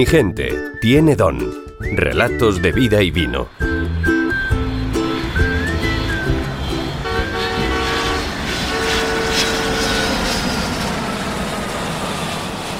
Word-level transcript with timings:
Mi 0.00 0.06
gente 0.06 0.48
tiene 0.80 1.14
don. 1.14 1.38
Relatos 1.78 2.62
de 2.62 2.72
vida 2.72 3.02
y 3.02 3.10
vino. 3.10 3.48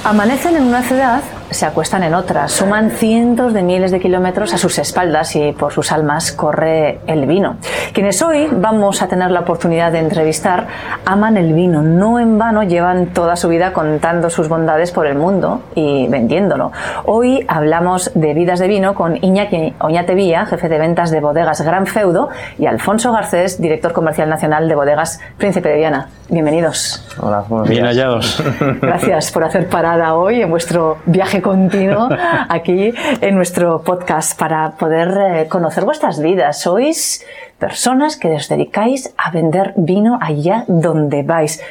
Amanecen 0.03 0.55
en 0.55 0.63
una 0.63 0.81
ciudad 0.81 1.21
se 1.51 1.65
acuestan 1.65 2.03
en 2.03 2.13
otras, 2.13 2.51
suman 2.51 2.91
cientos 2.91 3.53
de 3.53 3.61
miles 3.61 3.91
de 3.91 3.99
kilómetros 3.99 4.53
a 4.53 4.57
sus 4.57 4.79
espaldas 4.79 5.35
y 5.35 5.51
por 5.51 5.73
sus 5.73 5.91
almas 5.91 6.31
corre 6.31 6.99
el 7.07 7.25
vino. 7.25 7.57
Quienes 7.93 8.21
hoy 8.21 8.47
vamos 8.51 9.01
a 9.01 9.07
tener 9.07 9.31
la 9.31 9.41
oportunidad 9.41 9.91
de 9.91 9.99
entrevistar 9.99 10.67
aman 11.05 11.37
el 11.37 11.53
vino, 11.53 11.81
no 11.81 12.19
en 12.19 12.37
vano 12.37 12.63
llevan 12.63 13.07
toda 13.07 13.35
su 13.35 13.49
vida 13.49 13.73
contando 13.73 14.29
sus 14.29 14.47
bondades 14.47 14.91
por 14.91 15.05
el 15.07 15.17
mundo 15.17 15.61
y 15.75 16.07
vendiéndolo. 16.07 16.71
Hoy 17.05 17.45
hablamos 17.47 18.11
de 18.15 18.33
vidas 18.33 18.59
de 18.59 18.67
vino 18.67 18.95
con 18.95 19.17
Iñaki 19.21 19.75
Oñatevía, 19.79 20.45
jefe 20.45 20.69
de 20.69 20.79
ventas 20.79 21.11
de 21.11 21.19
bodegas 21.19 21.61
Gran 21.61 21.85
Feudo, 21.85 22.29
y 22.57 22.65
Alfonso 22.65 23.11
Garcés, 23.11 23.61
director 23.61 23.91
comercial 23.91 24.29
nacional 24.29 24.69
de 24.69 24.75
bodegas 24.75 25.19
Príncipe 25.37 25.67
de 25.67 25.75
Viana. 25.75 26.07
Bienvenidos. 26.29 27.05
Hola, 27.19 27.43
buenos 27.47 27.67
Bien 27.67 27.83
días. 27.83 27.95
hallados. 27.95 28.43
Gracias 28.81 29.31
por 29.31 29.43
hacer 29.43 29.67
parada 29.67 30.15
hoy 30.15 30.41
en 30.41 30.49
vuestro 30.49 30.97
viaje 31.05 31.40
continuo 31.41 32.09
aquí 32.49 32.93
en 33.21 33.35
nuestro 33.35 33.81
podcast 33.81 34.37
para 34.37 34.71
poder 34.71 35.17
eh, 35.17 35.47
conocer 35.47 35.85
vuestras 35.85 36.21
vidas. 36.21 36.61
Sois 36.61 37.25
personas 37.59 38.17
que 38.17 38.33
os 38.33 38.47
dedicáis 38.49 39.13
a 39.17 39.31
vender 39.31 39.73
vino 39.75 40.17
allá 40.21 40.65
donde 40.67 41.23
vais. 41.23 41.61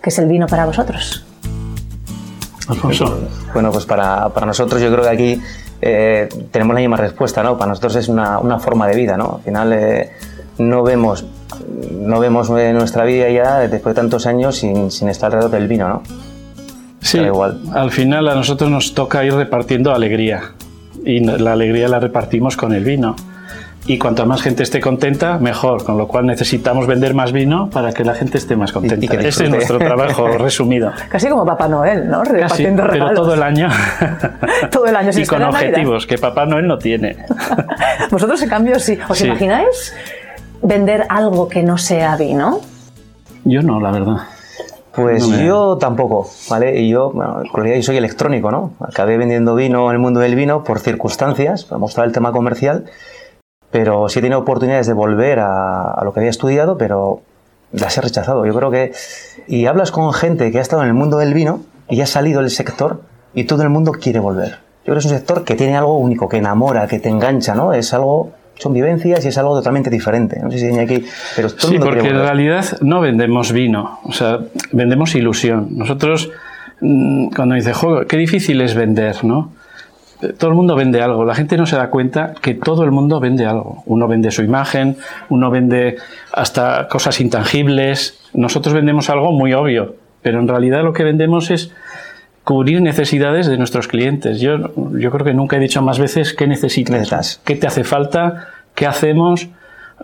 ¿Qué 0.00 0.10
es 0.10 0.18
el 0.18 0.28
vino 0.28 0.46
para 0.46 0.66
vosotros? 0.66 1.24
Alfonso. 2.68 3.28
Bueno, 3.52 3.70
pues 3.72 3.86
para, 3.86 4.28
para 4.30 4.46
nosotros 4.46 4.80
yo 4.80 4.90
creo 4.90 5.02
que 5.04 5.10
aquí 5.10 5.42
eh, 5.80 6.28
tenemos 6.50 6.74
la 6.74 6.80
misma 6.80 6.96
respuesta, 6.96 7.42
¿no? 7.42 7.58
Para 7.58 7.70
nosotros 7.70 7.96
es 7.96 8.08
una, 8.08 8.38
una 8.38 8.58
forma 8.58 8.86
de 8.86 8.96
vida, 8.96 9.16
¿no? 9.16 9.36
Al 9.36 9.42
final 9.42 9.72
eh, 9.72 10.12
no 10.58 10.82
vemos 10.82 11.24
no 11.90 12.18
vemos 12.18 12.50
nuestra 12.50 13.04
vida 13.04 13.28
ya 13.30 13.60
después 13.60 13.94
de 13.94 14.00
tantos 14.00 14.26
años 14.26 14.56
sin, 14.56 14.90
sin 14.90 15.08
estar 15.08 15.26
alrededor 15.26 15.50
del 15.50 15.68
vino, 15.68 15.88
¿no? 15.88 16.02
Sí, 17.02 17.18
Da 17.18 17.26
igual. 17.26 17.58
al 17.74 17.90
final 17.90 18.28
a 18.28 18.34
nosotros 18.34 18.70
nos 18.70 18.94
toca 18.94 19.24
ir 19.24 19.34
repartiendo 19.34 19.92
alegría 19.92 20.52
y 21.04 21.20
la 21.20 21.52
alegría 21.52 21.88
la 21.88 21.98
repartimos 22.00 22.56
con 22.56 22.72
el 22.72 22.84
vino. 22.84 23.16
Y 23.84 23.98
cuanto 23.98 24.24
más 24.26 24.42
gente 24.42 24.62
esté 24.62 24.80
contenta, 24.80 25.38
mejor, 25.38 25.82
con 25.82 25.98
lo 25.98 26.06
cual 26.06 26.24
necesitamos 26.26 26.86
vender 26.86 27.14
más 27.14 27.32
vino 27.32 27.68
para 27.68 27.92
que 27.92 28.04
la 28.04 28.14
gente 28.14 28.38
esté 28.38 28.54
más 28.54 28.70
contenta. 28.70 29.04
Y- 29.04 29.06
y 29.06 29.08
que 29.18 29.26
Ese 29.26 29.42
es 29.44 29.50
nuestro 29.50 29.78
trabajo 29.78 30.28
resumido. 30.38 30.92
Casi 31.08 31.28
como 31.28 31.44
Papá 31.44 31.66
Noel, 31.66 32.08
¿no? 32.08 32.20
Casi, 32.20 32.32
Repartiendo 32.32 32.82
pero 32.82 32.92
regalos. 32.92 33.14
todo 33.16 33.34
el 33.34 33.42
año. 33.42 33.68
Todo 34.70 34.86
el 34.86 34.94
año 34.94 35.10
y 35.12 35.26
con 35.26 35.40
Navidad. 35.40 35.60
objetivos 35.62 36.06
que 36.06 36.16
Papá 36.16 36.46
Noel 36.46 36.68
no 36.68 36.78
tiene. 36.78 37.16
Vosotros, 38.12 38.40
en 38.42 38.48
cambio, 38.48 38.78
sí. 38.78 38.96
¿Os 39.08 39.18
Sí. 39.18 39.26
imagináis 39.26 39.92
vender 40.62 41.04
algo 41.08 41.48
que 41.48 41.64
no 41.64 41.76
sea 41.76 42.14
vino? 42.16 42.60
Yo 43.44 43.62
no, 43.62 43.80
la 43.80 43.90
verdad. 43.90 44.16
Pues 44.94 45.26
No 45.28 45.36
me- 45.36 45.46
yo 45.46 45.78
tampoco, 45.78 46.28
¿vale? 46.50 46.80
Y 46.80 46.90
yo, 46.90 47.10
bueno, 47.12 47.40
en 47.42 47.52
realidad 47.52 47.76
yo 47.76 47.82
soy 47.82 47.96
electrónico, 47.96 48.50
¿no? 48.50 48.72
Acabé 48.80 49.16
vendiendo 49.16 49.54
vino 49.54 49.86
en 49.88 49.92
el 49.94 49.98
mundo 49.98 50.20
del 50.20 50.34
vino 50.34 50.64
por 50.64 50.80
circunstancias, 50.80 51.70
me 51.70 51.78
gustaba 51.78 52.06
el 52.06 52.12
tema 52.12 52.30
comercial, 52.32 52.84
pero 53.70 54.08
sí 54.08 54.18
he 54.18 54.22
tenido 54.22 54.40
oportunidades 54.40 54.86
de 54.86 54.92
volver 54.92 55.38
a, 55.38 55.92
a 55.92 56.04
lo 56.04 56.12
que 56.12 56.20
había 56.20 56.30
estudiado, 56.30 56.76
pero 56.76 57.20
las 57.72 57.96
he 57.96 58.02
rechazado. 58.02 58.44
Yo 58.44 58.54
creo 58.54 58.70
que... 58.70 58.92
Y 59.46 59.64
hablas 59.66 59.90
con 59.90 60.12
gente 60.12 60.52
que 60.52 60.58
ha 60.58 60.62
estado 60.62 60.82
en 60.82 60.88
el 60.88 60.94
mundo 60.94 61.16
del 61.16 61.32
vino 61.32 61.60
y 61.88 62.02
ha 62.02 62.06
salido 62.06 62.40
del 62.42 62.50
sector 62.50 63.00
y 63.32 63.44
todo 63.44 63.62
el 63.62 63.70
mundo 63.70 63.92
quiere 63.92 64.20
volver. 64.20 64.58
Yo 64.84 64.92
creo 64.92 64.94
que 64.96 65.00
es 65.00 65.04
un 65.06 65.12
sector 65.12 65.44
que 65.44 65.54
tiene 65.54 65.76
algo 65.76 65.96
único, 65.96 66.28
que 66.28 66.36
enamora, 66.36 66.86
que 66.86 66.98
te 66.98 67.08
engancha, 67.08 67.54
¿no? 67.54 67.72
Es 67.72 67.94
algo... 67.94 68.32
Son 68.58 68.72
vivencias 68.72 69.24
y 69.24 69.28
es 69.28 69.38
algo 69.38 69.56
totalmente 69.56 69.90
diferente. 69.90 70.38
No 70.40 70.50
sé 70.50 70.58
si 70.58 70.78
aquí... 70.78 71.04
Pero 71.34 71.48
todo 71.48 71.56
el 71.56 71.60
Sí, 71.60 71.78
mundo 71.78 71.86
porque 71.86 72.08
en 72.08 72.16
realidad 72.18 72.64
no 72.80 73.00
vendemos 73.00 73.52
vino, 73.52 73.98
o 74.04 74.12
sea, 74.12 74.38
vendemos 74.72 75.14
ilusión. 75.14 75.68
Nosotros, 75.76 76.30
mm, 76.80 77.28
cuando 77.34 77.54
dice, 77.56 77.72
"Jo, 77.72 78.06
qué 78.06 78.16
difícil 78.16 78.60
es 78.60 78.74
vender, 78.74 79.24
¿no? 79.24 79.50
Todo 80.38 80.50
el 80.50 80.56
mundo 80.56 80.76
vende 80.76 81.02
algo, 81.02 81.24
la 81.24 81.34
gente 81.34 81.56
no 81.56 81.66
se 81.66 81.74
da 81.74 81.90
cuenta 81.90 82.34
que 82.40 82.54
todo 82.54 82.84
el 82.84 82.92
mundo 82.92 83.18
vende 83.18 83.44
algo. 83.44 83.82
Uno 83.86 84.06
vende 84.06 84.30
su 84.30 84.42
imagen, 84.44 84.96
uno 85.30 85.50
vende 85.50 85.96
hasta 86.32 86.86
cosas 86.86 87.20
intangibles. 87.20 88.20
Nosotros 88.32 88.72
vendemos 88.72 89.10
algo 89.10 89.32
muy 89.32 89.52
obvio, 89.52 89.96
pero 90.22 90.38
en 90.38 90.46
realidad 90.46 90.84
lo 90.84 90.92
que 90.92 91.02
vendemos 91.02 91.50
es 91.50 91.72
cubrir 92.44 92.80
necesidades 92.82 93.46
de 93.46 93.56
nuestros 93.56 93.88
clientes. 93.88 94.40
Yo, 94.40 94.56
yo 94.98 95.10
creo 95.10 95.24
que 95.24 95.34
nunca 95.34 95.56
he 95.56 95.60
dicho 95.60 95.80
más 95.82 95.98
veces 95.98 96.34
qué 96.34 96.46
necesitas, 96.46 97.40
qué 97.44 97.56
te 97.56 97.66
hace 97.66 97.84
falta, 97.84 98.48
qué 98.74 98.86
hacemos, 98.86 99.48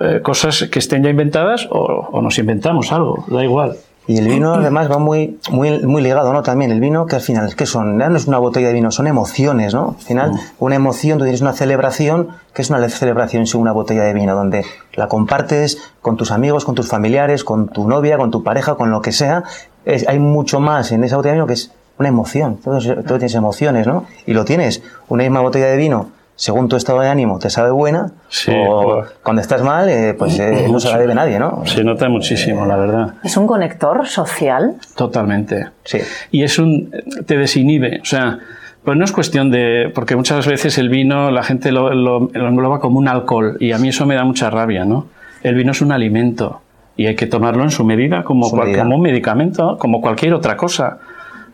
eh, 0.00 0.20
cosas 0.22 0.68
que 0.70 0.78
estén 0.78 1.02
ya 1.02 1.10
inventadas 1.10 1.66
o, 1.70 1.78
o 2.12 2.22
nos 2.22 2.38
inventamos 2.38 2.92
algo, 2.92 3.24
da 3.28 3.42
igual. 3.42 3.76
Y 4.06 4.16
el 4.16 4.26
vino 4.28 4.54
además 4.54 4.90
va 4.90 4.96
muy, 4.98 5.38
muy, 5.50 5.80
muy 5.84 6.00
ligado, 6.00 6.32
¿no? 6.32 6.42
También 6.42 6.70
el 6.70 6.80
vino, 6.80 7.04
que 7.04 7.16
al 7.16 7.20
final, 7.20 7.54
¿qué 7.56 7.66
son? 7.66 7.98
Ya 7.98 8.08
no 8.08 8.16
es 8.16 8.26
una 8.26 8.38
botella 8.38 8.68
de 8.68 8.72
vino, 8.72 8.90
son 8.90 9.06
emociones, 9.06 9.74
¿no? 9.74 9.96
Al 9.98 10.02
final, 10.02 10.32
una 10.58 10.76
emoción, 10.76 11.18
tú 11.18 11.24
tienes 11.24 11.42
una 11.42 11.52
celebración, 11.52 12.28
que 12.54 12.62
es 12.62 12.70
una 12.70 12.88
celebración 12.88 13.46
sin 13.46 13.60
una 13.60 13.72
botella 13.72 14.04
de 14.04 14.14
vino, 14.14 14.34
donde 14.34 14.64
la 14.94 15.08
compartes 15.08 15.76
con 16.00 16.16
tus 16.16 16.30
amigos, 16.30 16.64
con 16.64 16.74
tus 16.74 16.88
familiares, 16.88 17.44
con 17.44 17.68
tu 17.68 17.86
novia, 17.86 18.16
con 18.16 18.30
tu 18.30 18.42
pareja, 18.42 18.76
con 18.76 18.90
lo 18.90 19.02
que 19.02 19.12
sea. 19.12 19.42
Es- 19.84 20.08
hay 20.08 20.18
mucho 20.20 20.58
más 20.58 20.90
en 20.90 21.04
esa 21.04 21.16
botella 21.16 21.32
de 21.32 21.38
vino 21.40 21.46
que 21.46 21.52
es 21.52 21.72
una 21.98 22.08
emoción. 22.08 22.58
Todo, 22.62 22.78
es- 22.78 22.86
todo 22.86 23.18
tienes 23.18 23.34
emociones, 23.34 23.86
¿no? 23.86 24.06
Y 24.26 24.32
lo 24.34 24.44
tienes. 24.44 24.82
Una 25.08 25.24
misma 25.24 25.40
botella 25.40 25.66
de 25.66 25.76
vino, 25.76 26.10
según 26.36 26.68
tu 26.68 26.76
estado 26.76 27.00
de 27.00 27.08
ánimo, 27.08 27.38
te 27.40 27.50
sabe 27.50 27.70
buena. 27.70 28.12
Sí, 28.28 28.52
o 28.56 29.02
cuando 29.22 29.42
estás 29.42 29.62
mal, 29.62 29.88
eh, 29.88 30.14
pues 30.16 30.38
eh, 30.38 30.68
no 30.70 30.78
se 30.78 30.88
la 30.90 30.98
debe 30.98 31.14
nadie, 31.14 31.38
¿no? 31.38 31.62
Se 31.66 31.82
nota 31.82 32.08
muchísimo, 32.08 32.64
la 32.66 32.76
verdad. 32.76 33.14
¿Es 33.24 33.36
un 33.36 33.46
conector 33.48 34.06
social? 34.06 34.76
Totalmente. 34.96 35.66
Sí. 35.84 35.98
y 36.30 36.42
es 36.42 36.58
un 36.58 36.90
te 37.26 37.36
desinhibe 37.38 38.00
o 38.02 38.04
sea 38.04 38.38
pues 38.84 38.96
no 38.96 39.04
es 39.04 39.12
cuestión 39.12 39.50
de 39.50 39.90
porque 39.94 40.16
muchas 40.16 40.46
veces 40.46 40.76
el 40.78 40.88
vino 40.90 41.30
la 41.30 41.42
gente 41.42 41.72
lo, 41.72 41.92
lo- 41.94 42.30
lo 42.32 42.48
engloba 42.48 42.78
como 42.80 42.98
un 42.98 43.08
alcohol 43.08 43.56
y 43.60 43.72
a 43.72 43.78
mí 43.78 43.88
eso 43.88 44.04
me 44.06 44.14
da 44.14 44.24
mucha 44.24 44.50
rabia 44.50 44.84
no 44.84 45.06
el 45.42 45.54
vino 45.54 45.72
es 45.72 45.80
un 45.80 45.92
alimento 45.92 46.60
y 46.96 47.06
hay 47.06 47.16
que 47.16 47.26
tomarlo 47.26 47.62
en 47.64 47.70
su 47.70 47.84
medida 47.84 48.22
como, 48.24 48.44
Su 48.48 48.56
cual- 48.56 48.68
medida. 48.68 48.82
como 48.82 48.96
un 48.96 49.02
medicamento 49.02 49.78
como 49.78 50.00
cualquier 50.02 50.34
otra 50.34 50.56
cosa 50.56 50.98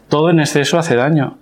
todo 0.08 0.30
en 0.30 0.40
exceso 0.40 0.78
hace 0.78 0.96
daño 0.96 1.38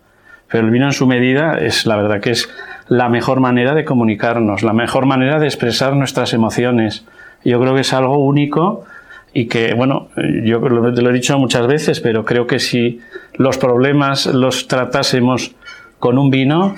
pero 0.53 0.67
el 0.67 0.71
vino 0.71 0.85
en 0.85 0.93
su 0.93 1.07
medida 1.07 1.59
es 1.59 1.87
la 1.87 1.97
verdad 1.97 2.21
que 2.21 2.31
es 2.31 2.49
la 2.89 3.09
mejor 3.09 3.41
manera 3.41 3.75
de 3.75 3.87
comunicarnos 3.87 4.63
la 4.63 4.75
mejor 4.75 5.07
manera 5.07 5.39
de 5.39 5.47
expresar 5.47 5.97
nuestras 5.97 6.35
emociones. 6.35 7.07
Yo 7.43 7.59
creo 7.59 7.75
que 7.75 7.81
es 7.81 7.93
algo 7.95 8.19
único 8.19 8.85
y 9.33 9.47
que, 9.47 9.73
bueno, 9.73 10.09
yo 10.45 10.59
lo, 10.61 10.91
lo 10.91 11.11
he 11.11 11.13
dicho 11.13 11.39
muchas 11.39 11.67
veces, 11.67 12.01
pero 12.01 12.25
creo 12.25 12.47
que 12.47 12.59
si 12.59 13.01
los 13.35 13.57
problemas 13.57 14.27
los 14.27 14.69
tratásemos 14.69 15.53
con 15.99 16.19
un 16.19 16.31
vino 16.31 16.75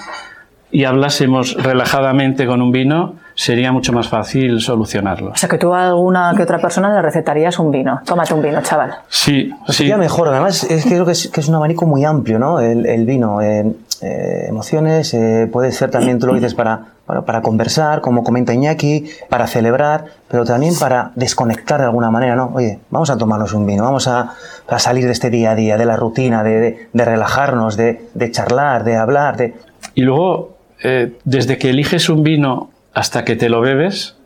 y 0.71 0.85
hablásemos 0.85 1.55
relajadamente 1.61 2.47
con 2.47 2.63
un 2.63 2.71
vino, 2.71 3.17
sería 3.35 3.73
mucho 3.73 3.93
más 3.93 4.09
fácil 4.09 4.61
solucionarlos. 4.61 5.33
O 5.33 5.37
sea, 5.37 5.49
que 5.49 5.59
tú 5.59 5.75
a 5.75 5.89
alguna 5.89 6.33
que 6.37 6.43
otra 6.43 6.59
persona 6.59 6.93
le 6.95 7.03
recetarías 7.03 7.59
un 7.59 7.71
vino. 7.71 8.01
Tómate 8.05 8.33
un 8.35 8.43
vino, 8.43 8.61
chaval. 8.63 8.95
Sí, 9.09 9.53
Pues 9.67 9.77
sí. 9.77 9.83
sería 9.85 9.97
mejor, 9.97 10.29
además 10.29 10.65
es 10.65 10.85
que 10.85 10.91
creo 10.91 11.05
que 11.05 11.13
es, 11.13 11.29
que 11.29 11.41
es 11.41 11.49
un 11.49 11.55
abanico 11.57 11.87
muy 11.87 12.05
amplio, 12.05 12.39
¿no? 12.39 12.61
El, 12.61 12.87
el 12.87 13.05
vino, 13.07 13.41
eh, 13.41 13.65
eh, 14.03 14.45
emociones, 14.49 15.15
eh, 15.15 15.49
puede 15.53 15.73
ser 15.73 15.91
también, 15.91 16.19
tú 16.19 16.27
lo 16.27 16.35
dices, 16.35 16.55
para, 16.55 16.81
para, 17.07 17.23
para 17.23 17.43
conversar, 17.43 18.01
como 18.01 18.23
comenta 18.23 18.53
Iñaki, 18.55 19.09
para 19.29 19.47
celebrar, 19.47 20.05
pero 20.29 20.45
también 20.45 20.75
para 20.79 21.11
desconectar 21.15 21.81
de 21.81 21.87
alguna 21.87 22.11
manera, 22.11 22.37
¿no? 22.37 22.51
Oye, 22.55 22.79
vamos 22.91 23.11
a 23.11 23.17
tomarnos 23.19 23.53
un 23.55 23.67
vino, 23.67 23.83
vamos 23.85 24.07
a, 24.09 24.35
a 24.69 24.79
salir 24.79 25.07
de 25.07 25.13
este 25.13 25.31
día 25.31 25.53
a 25.53 25.55
día, 25.55 25.77
de 25.77 25.87
la 25.87 25.97
rutina, 25.97 26.43
de, 26.45 26.61
de- 26.61 26.89
de 26.93 27.05
relajarnos, 27.05 27.77
de, 27.77 28.07
de 28.15 28.31
charlar, 28.31 28.85
de 28.85 28.97
hablar, 28.97 29.37
de... 29.37 29.55
Y 29.95 30.03
luego, 30.03 30.57
eh, 30.83 31.17
desde 31.25 31.57
que 31.59 31.71
eliges 31.71 32.09
un 32.09 32.23
vino 32.23 32.71
hasta 32.95 33.25
que 33.25 33.37
te 33.37 33.49
lo 33.49 33.61
bebes, 33.61 34.17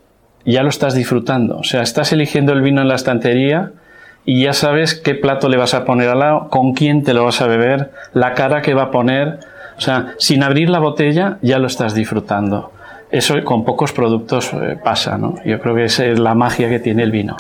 ya 0.44 0.62
lo 0.62 0.69
estás 0.69 0.94
disfrutando. 0.94 1.59
O 1.59 1.65
sea, 1.65 1.82
estás 1.82 2.12
eligiendo 2.12 2.53
el 2.53 2.62
vino 2.62 2.82
en 2.82 2.88
la 2.88 2.94
estantería 2.94 3.73
y 4.25 4.43
ya 4.43 4.53
sabes 4.53 4.94
qué 4.94 5.15
plato 5.15 5.49
le 5.49 5.56
vas 5.56 5.75
a 5.75 5.85
poner 5.85 6.09
al 6.09 6.20
lado, 6.20 6.49
con 6.50 6.75
quién 6.75 7.03
te 7.03 7.15
lo 7.15 7.25
vas 7.25 7.41
a 7.41 7.47
beber, 7.47 7.93
la 8.12 8.35
cara 8.35 8.62
que 8.62 8.75
va 8.75 8.85
a 8.85 8.91
poner. 8.91 9.41
O 9.76 9.81
sea, 9.81 10.15
sin 10.19 10.43
abrir 10.43 10.70
la 10.70 10.79
botella 10.79 11.38
ya 11.43 11.59
lo 11.59 11.67
estás 11.67 11.94
disfrutando. 11.94 12.73
Eso 13.11 13.43
con 13.43 13.65
pocos 13.65 13.93
productos 13.93 14.50
eh, 14.53 14.76
pasa, 14.82 15.17
¿no? 15.17 15.37
Yo 15.47 15.61
creo 15.61 15.75
que 15.75 15.85
esa 15.85 16.05
es 16.05 16.19
la 16.19 16.35
magia 16.35 16.69
que 16.69 16.79
tiene 16.79 17.03
el 17.03 17.11
vino. 17.11 17.37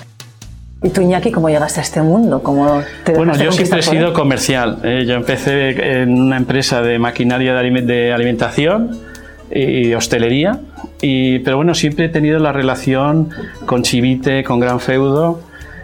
¿Y 0.82 0.90
tú, 0.90 1.02
Iñaki, 1.02 1.32
cómo 1.32 1.48
llegaste 1.48 1.80
a 1.80 1.82
este 1.82 2.00
mundo? 2.00 2.42
¿Cómo 2.42 2.80
te 3.04 3.12
Bueno, 3.12 3.34
yo 3.36 3.50
siempre 3.52 3.80
he 3.80 3.82
sido 3.82 4.12
comercial. 4.12 4.78
eh, 4.84 5.04
yo 5.06 5.14
empecé 5.14 6.00
en 6.02 6.20
una 6.20 6.36
empresa 6.36 6.80
de 6.80 6.98
maquinaria 6.98 7.52
de 7.52 8.12
alimentación 8.12 9.07
y 9.50 9.94
hostelería, 9.94 10.60
y, 11.00 11.38
pero 11.40 11.56
bueno, 11.56 11.74
siempre 11.74 12.06
he 12.06 12.08
tenido 12.08 12.38
la 12.38 12.52
relación 12.52 13.30
con 13.66 13.82
Chivite, 13.82 14.44
con 14.44 14.60
Gran 14.60 14.80
Feudo, 14.80 15.40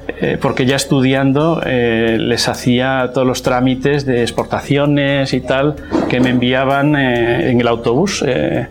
eh, 0.06 0.36
porque 0.40 0.66
ya 0.66 0.76
estudiando 0.76 1.62
eh, 1.64 2.18
les 2.20 2.46
hacía 2.48 3.10
todos 3.14 3.26
los 3.26 3.42
trámites 3.42 4.04
de 4.04 4.20
exportaciones 4.20 5.32
y 5.32 5.40
tal 5.40 5.76
que 6.10 6.20
me 6.20 6.28
enviaban 6.28 6.94
eh, 6.94 7.50
en 7.50 7.58
el 7.58 7.66
autobús 7.66 8.22
de 8.22 8.68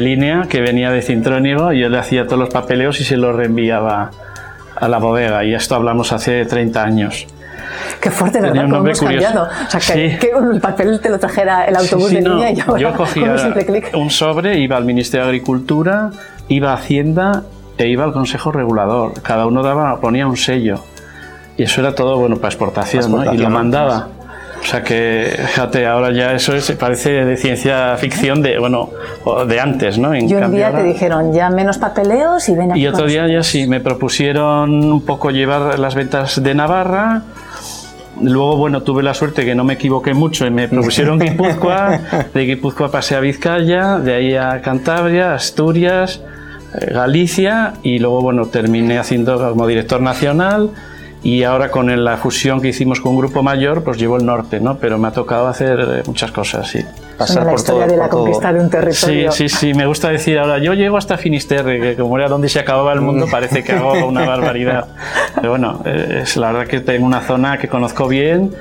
línea 0.00 0.46
que 0.48 0.60
venía 0.60 0.92
de 0.92 1.02
Cintrónigo 1.02 1.72
yo 1.72 1.88
le 1.88 1.98
hacía 1.98 2.26
todos 2.26 2.38
los 2.38 2.50
papeleos 2.50 3.00
y 3.00 3.04
se 3.04 3.16
los 3.16 3.34
reenviaba 3.34 4.12
a 4.76 4.88
la 4.88 4.98
bodega 4.98 5.44
y 5.44 5.52
esto 5.52 5.74
hablamos 5.74 6.12
hace 6.12 6.44
30 6.44 6.84
años. 6.84 7.26
Qué 8.00 8.10
fuerte, 8.10 8.40
¿verdad? 8.40 8.64
¿Cómo 8.64 8.76
hemos 8.76 9.00
cambiado? 9.00 9.44
O 9.44 9.70
sea, 9.70 9.94
que, 9.94 10.18
el 10.52 10.60
papel 10.60 11.00
te 11.00 11.08
lo 11.08 11.18
trajera 11.18 11.64
el 11.64 11.76
autobús 11.76 12.10
de 12.10 12.22
línea 12.22 12.50
y 12.50 12.60
ahora, 12.60 12.80
Yo 12.80 12.92
cogía 12.94 13.36
un 13.94 14.10
sobre, 14.10 14.58
iba 14.58 14.76
al 14.76 14.84
Ministerio 14.84 15.24
de 15.24 15.30
Agricultura, 15.30 16.10
iba 16.48 16.72
a 16.72 16.74
Hacienda 16.74 17.42
e 17.76 17.88
iba 17.88 18.04
al 18.04 18.12
Consejo 18.12 18.52
Regulador. 18.52 19.20
Cada 19.22 19.46
uno 19.46 19.62
daba, 19.62 20.00
ponía 20.00 20.26
un 20.26 20.36
sello. 20.36 20.80
Y 21.56 21.64
eso 21.64 21.80
era 21.80 21.94
todo 21.94 22.18
bueno 22.18 22.36
para 22.36 22.48
exportación, 22.48 23.10
¿no? 23.10 23.34
Y 23.34 23.38
lo 23.38 23.50
mandaba. 23.50 24.08
O 24.60 24.64
sea 24.64 24.82
que, 24.82 25.34
fíjate, 25.46 25.86
ahora 25.86 26.12
ya 26.12 26.32
eso 26.32 26.54
es, 26.54 26.70
parece 26.72 27.24
de 27.24 27.36
ciencia 27.36 27.96
ficción 27.96 28.42
de, 28.42 28.58
bueno, 28.58 28.90
de 29.46 29.60
antes, 29.60 29.98
¿no? 29.98 30.14
y 30.14 30.32
un 30.32 30.50
día 30.50 30.72
te 30.72 30.82
dijeron, 30.82 31.32
ya 31.32 31.48
menos 31.48 31.78
papeleos 31.78 32.48
y 32.48 32.54
ven 32.54 32.76
Y 32.76 32.86
otro 32.86 33.06
día 33.06 33.26
ya 33.28 33.42
sí, 33.42 33.66
me 33.66 33.80
propusieron 33.80 34.84
un 34.84 35.04
poco 35.04 35.30
llevar 35.30 35.78
las 35.78 35.94
ventas 35.94 36.42
de 36.42 36.54
Navarra. 36.54 37.22
Luego, 38.22 38.56
bueno, 38.56 38.82
tuve 38.82 39.02
la 39.02 39.14
suerte 39.14 39.44
que 39.44 39.54
no 39.54 39.64
me 39.64 39.74
equivoqué 39.74 40.14
mucho 40.14 40.46
y 40.46 40.50
me 40.50 40.68
propusieron 40.68 41.18
Guipúzcoa. 41.18 42.00
De 42.34 42.44
Guipúzcoa 42.44 42.90
pasé 42.90 43.16
a 43.16 43.20
Vizcaya, 43.20 43.98
de 43.98 44.14
ahí 44.14 44.34
a 44.34 44.60
Cantabria, 44.60 45.34
Asturias, 45.34 46.22
eh, 46.74 46.92
Galicia 46.92 47.74
y 47.82 47.98
luego, 47.98 48.20
bueno, 48.20 48.46
terminé 48.46 48.98
haciendo 48.98 49.38
como 49.38 49.66
director 49.66 50.00
nacional 50.00 50.70
y 51.22 51.42
ahora 51.42 51.70
con 51.70 52.04
la 52.04 52.16
fusión 52.16 52.60
que 52.60 52.68
hicimos 52.68 53.00
con 53.00 53.12
un 53.12 53.18
grupo 53.18 53.42
mayor, 53.42 53.82
pues 53.82 53.98
llevo 53.98 54.16
el 54.16 54.26
norte, 54.26 54.60
¿no? 54.60 54.78
Pero 54.78 54.98
me 54.98 55.08
ha 55.08 55.12
tocado 55.12 55.48
hacer 55.48 55.80
eh, 55.80 56.02
muchas 56.06 56.30
cosas, 56.30 56.68
sí. 56.68 56.80
Pasar 57.18 57.44
la 57.44 57.54
historia 57.54 57.86
de 57.86 57.96
la 57.96 58.08
conquista 58.08 58.52
de 58.52 58.60
un 58.60 58.70
territorio. 58.70 59.32
Sí, 59.32 59.48
sí, 59.48 59.54
sí, 59.54 59.74
me 59.74 59.86
gusta 59.86 60.08
decir 60.08 60.38
ahora, 60.38 60.58
yo 60.58 60.72
llego 60.74 60.96
hasta 60.96 61.18
Finisterre, 61.18 61.80
que 61.80 61.96
como 61.96 62.16
era 62.16 62.28
donde 62.28 62.48
se 62.48 62.60
acababa 62.60 62.92
el 62.92 63.00
mundo, 63.00 63.26
parece 63.28 63.64
que 63.64 63.72
hago 63.72 64.06
una 64.06 64.24
barbaridad. 64.26 64.86
Pero 65.34 65.50
bueno, 65.50 65.82
eh, 65.84 66.20
es 66.22 66.36
la 66.36 66.52
verdad 66.52 66.68
que 66.68 66.80
tengo 66.80 67.04
una 67.04 67.20
zona 67.22 67.58
que 67.58 67.66
conozco 67.66 68.06
bien 68.06 68.54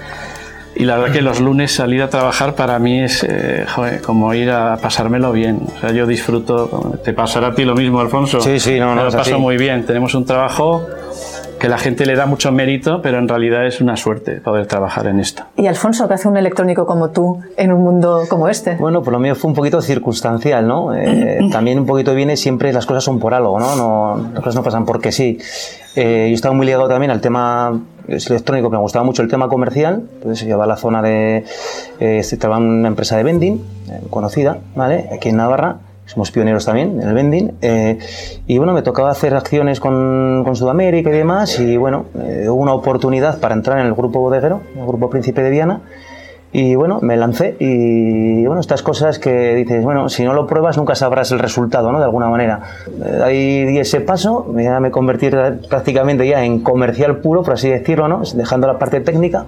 y 0.75 0.86
la 0.86 0.98
verdad 0.98 1.13
que 1.13 1.21
los 1.21 1.39
lunes 1.39 1.71
salir 1.71 2.04
a 2.04 2.09
trabajar 2.09 2.54
para 2.54 2.77
mí 2.77 3.01
es 3.01 3.24
eh, 3.27 3.65
como 4.06 4.33
ir 4.33 4.51
a 4.51 4.77
pasármelo 4.77 5.31
bien. 5.31 5.59
O 5.75 5.80
sea, 5.80 5.92
yo 5.92 6.06
disfruto, 6.06 7.00
te 7.04 7.13
pasará 7.13 7.48
a 7.48 7.56
ti 7.56 7.63
lo 7.65 7.75
mismo, 7.75 8.00
Alfonso. 8.00 8.42
Sí, 8.42 8.59
sí, 8.59 8.80
no, 8.80 8.94
no. 8.94 9.04
lo 9.04 9.12
paso 9.12 9.39
muy 9.39 9.57
bien. 9.57 9.86
Tenemos 9.86 10.13
un 10.13 10.25
trabajo 10.25 10.88
que 11.59 11.68
la 11.68 11.77
gente 11.77 12.06
le 12.06 12.15
da 12.15 12.25
mucho 12.25 12.51
mérito, 12.51 13.01
pero 13.01 13.19
en 13.19 13.27
realidad 13.27 13.65
es 13.65 13.81
una 13.81 13.98
suerte 13.98 14.42
poder 14.42 14.68
trabajar 14.68 15.07
en 15.07 15.19
esto. 15.19 15.44
¿Y 15.56 15.68
Alfonso, 15.68 16.07
qué 16.07 16.13
hace 16.13 16.27
un 16.27 16.38
electrónico 16.38 16.86
como 16.86 17.09
tú 17.09 17.39
en 17.57 17.71
un 17.71 17.83
mundo 17.83 18.24
como 18.30 18.48
este? 18.48 18.75
Bueno, 18.75 19.04
por 19.04 19.13
lo 19.13 19.19
mío 19.19 19.36
fue 19.36 19.50
un 19.50 19.56
poquito 19.56 19.81
circunstancial, 19.81 20.68
¿no? 20.68 20.94
Eh, 20.94 21.39
también 21.51 21.80
un 21.80 21.86
poquito 21.86 22.13
viene 22.13 22.38
siempre 22.38 22.74
las 22.74 22.86
cosas 22.86 23.04
son 23.04 23.19
por 23.19 23.33
algo, 23.33 23.59
¿no? 23.59 23.75
no 23.75 24.31
las 24.33 24.39
cosas 24.39 24.56
no 24.56 24.63
pasan 24.63 24.86
porque 24.86 25.12
sí. 25.12 25.39
Eh, 25.95 26.27
yo 26.30 26.36
estaba 26.36 26.54
muy 26.54 26.65
ligado 26.65 26.88
también 26.88 27.09
al 27.09 27.21
tema 27.21 27.80
electrónico, 28.07 28.69
me 28.69 28.77
gustaba 28.77 29.04
mucho 29.04 29.21
el 29.21 29.27
tema 29.27 29.50
comercial, 29.50 30.04
entonces 30.13 30.45
llevaba 30.45 30.65
a 30.65 30.68
la 30.68 30.77
zona 30.77 31.01
de... 31.01 31.44
Eh, 32.00 32.21
trabajaba 32.39 32.65
en 32.65 32.71
una 32.71 32.88
empresa 32.88 33.18
de 33.18 33.24
vending, 33.24 33.56
eh, 33.89 34.01
conocida, 34.09 34.59
¿vale? 34.75 35.09
Aquí 35.12 35.30
en 35.30 35.38
Navarra, 35.38 35.77
somos 36.07 36.31
pioneros 36.31 36.65
también 36.65 37.00
en 37.01 37.07
el 37.07 37.13
vending. 37.13 37.54
Eh, 37.62 38.00
y 38.48 38.57
bueno, 38.57 38.74
me 38.74 38.81
tocaba 38.81 39.12
hacer 39.12 39.36
acciones 39.36 39.80
con, 39.80 40.42
con 40.44 40.56
Sudamérica 40.56 41.09
y 41.09 41.13
demás. 41.13 41.59
Y 41.59 41.77
bueno, 41.77 42.06
eh, 42.19 42.48
hubo 42.50 42.62
una 42.62 42.74
oportunidad 42.74 43.39
para 43.39 43.54
entrar 43.54 43.80
en 43.80 43.86
el 43.86 43.94
grupo 43.94 44.19
bodeguero, 44.19 44.62
el 44.75 44.86
grupo 44.86 45.09
Príncipe 45.09 45.44
de 45.44 45.50
Viana. 45.51 45.81
Y 46.54 46.75
bueno, 46.75 47.00
me 47.01 47.18
lancé 47.18 47.57
y 47.59 48.45
bueno, 48.45 48.62
estas 48.62 48.81
cosas 48.81 49.19
que 49.19 49.54
dices, 49.54 49.83
bueno, 49.83 50.07
si 50.07 50.24
no 50.24 50.33
lo 50.33 50.48
pruebas 50.48 50.77
nunca 50.77 50.95
sabrás 50.95 51.31
el 51.31 51.39
resultado, 51.39 51.92
¿no? 51.92 52.00
De 52.00 52.06
alguna 52.06 52.30
manera. 52.30 52.62
Eh, 53.04 53.21
ahí 53.21 53.65
di 53.65 53.80
ese 53.80 54.00
paso, 54.00 54.54
ya 54.57 54.80
me 54.80 54.89
convertí 54.89 55.30
prácticamente 55.69 56.25
ya 56.25 56.45
en 56.45 56.62
comercial 56.62 57.18
puro, 57.18 57.44
por 57.44 57.56
así 57.56 57.69
decirlo, 57.69 58.07
¿no? 58.07 58.21
Dejando 58.33 58.65
la 58.65 58.80
parte 58.80 59.01
técnica, 59.01 59.45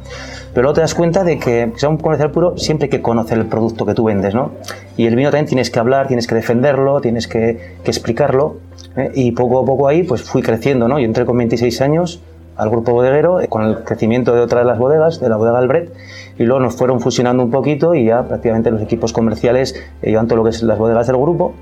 pero 0.54 0.64
luego 0.64 0.76
te 0.76 0.82
das 0.82 0.94
cuenta 0.94 1.24
de 1.24 1.40
que 1.40 1.72
sea 1.78 1.88
un 1.88 1.98
comercial 1.98 2.32
puro 2.32 2.58
siempre 2.58 2.86
hay 2.86 2.90
que 2.90 3.02
conocer 3.02 3.38
el 3.38 3.46
producto 3.46 3.86
que 3.86 3.94
tú 3.94 4.04
vendes, 4.04 4.36
¿no? 4.36 4.52
Y 5.00 5.06
el 5.06 5.16
vino 5.16 5.30
también 5.30 5.46
tienes 5.46 5.70
que 5.70 5.80
hablar, 5.80 6.08
tienes 6.08 6.28
que 6.28 6.36
defenderlo, 6.36 7.00
tienes 7.00 7.30
que, 7.30 7.78
que 7.86 7.90
explicarlo. 7.90 8.58
¿eh? 8.98 9.10
Y 9.16 9.32
poco 9.32 9.60
a 9.60 9.66
poco 9.66 9.88
ahí 9.88 10.04
pues 10.04 10.24
fui 10.24 10.42
creciendo, 10.42 10.90
¿no? 10.90 11.00
Yo 11.00 11.06
entré 11.06 11.26
con 11.26 11.38
26 11.38 11.80
años 11.80 12.22
al 12.58 12.70
grupo 12.70 12.92
bodeguero, 12.92 13.40
eh, 13.40 13.48
con 13.48 13.64
el 13.64 13.86
crecimiento 13.86 14.36
de 14.36 14.42
otras 14.42 14.64
de 14.64 14.68
las 14.68 14.78
bodegas, 14.78 15.22
de 15.22 15.30
la 15.30 15.38
bodega 15.38 15.58
Albret, 15.58 15.94
y 16.38 16.44
luego 16.44 16.60
nos 16.60 16.76
fueron 16.76 17.00
fusionando 17.00 17.42
un 17.42 17.50
poquito 17.50 17.96
y 17.96 18.08
ya 18.08 18.28
prácticamente 18.28 18.72
los 18.72 18.82
equipos 18.82 19.14
comerciales 19.14 19.74
eh, 20.02 20.10
llevan 20.10 20.28
todo 20.28 20.36
lo 20.36 20.44
que 20.44 20.50
es 20.50 20.62
las 20.64 20.78
bodegas 20.78 21.08
del 21.08 21.16
grupo 21.16 21.54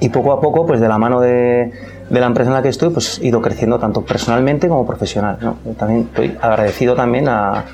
y 0.00 0.08
poco 0.08 0.32
a 0.32 0.40
poco, 0.40 0.64
pues 0.64 0.80
de 0.80 0.88
la 0.88 0.96
mano 0.96 1.20
de, 1.20 1.70
de 2.08 2.20
la 2.20 2.26
empresa 2.26 2.50
en 2.50 2.54
la 2.54 2.62
que 2.62 2.68
estoy, 2.68 2.90
pues 2.90 3.18
he 3.18 3.26
ido 3.26 3.40
creciendo 3.42 3.78
tanto 3.78 4.02
personalmente 4.02 4.68
como 4.68 4.86
profesional. 4.86 5.38
¿no? 5.40 5.56
también 5.74 6.02
estoy 6.02 6.36
agradecido 6.40 6.94
también 6.94 7.28
a, 7.28 7.64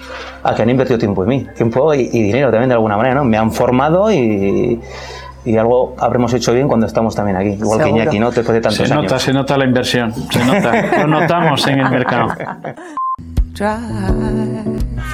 a, 0.43 0.55
que 0.55 0.63
han 0.63 0.71
invertido 0.71 0.99
tiempo 0.99 1.23
en 1.23 1.29
mí, 1.29 1.47
tiempo 1.57 1.95
y, 1.95 2.09
y 2.13 2.23
dinero 2.23 2.51
también 2.51 2.69
de 2.69 2.75
alguna 2.75 2.97
manera, 2.97 3.15
¿no? 3.15 3.25
Me 3.25 3.37
han 3.37 3.53
formado 3.53 4.13
y, 4.13 4.81
y 5.45 5.57
algo 5.57 5.95
habremos 5.99 6.33
hecho 6.33 6.53
bien 6.53 6.69
cuando 6.69 6.87
estamos 6.87 7.15
también 7.15 7.37
aquí, 7.37 7.51
igual 7.51 7.83
que 7.83 7.91
Iñaki, 7.91 8.19
¿no? 8.19 8.31
Después 8.31 8.55
de 8.55 8.61
tantos 8.61 8.89
se 8.89 8.95
nota, 8.95 9.19
se 9.19 9.33
nota 9.33 9.57
la 9.57 9.65
inversión, 9.65 10.13
se 10.13 10.45
nota, 10.45 10.99
lo 11.01 11.07
notamos 11.07 11.67
en 11.67 11.81
el 11.81 11.91
mercado. 11.91 12.29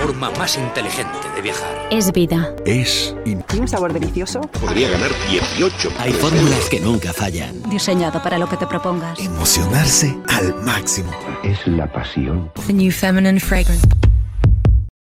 Forma 0.00 0.30
más 0.30 0.56
inteligente 0.56 1.18
de 1.36 1.42
viajar. 1.42 1.68
Es 1.90 2.10
vida. 2.10 2.54
Es. 2.64 3.14
Tiene 3.24 3.60
un 3.60 3.68
sabor 3.68 3.92
delicioso. 3.92 4.40
Podría 4.60 4.88
ganar 4.88 5.10
18. 5.28 5.90
Hay 5.98 6.12
fórmulas 6.12 6.68
que 6.70 6.80
nunca 6.80 7.12
fallan. 7.12 7.62
Diseñado 7.68 8.22
para 8.22 8.38
lo 8.38 8.48
que 8.48 8.56
te 8.56 8.66
propongas. 8.66 9.20
Emocionarse 9.20 10.16
al 10.28 10.54
máximo. 10.62 11.10
Es 11.44 11.66
la 11.66 11.86
pasión. 11.92 12.50
The 12.66 12.72
new 12.72 12.90
feminine 12.90 13.38
fragrance. 13.38 13.86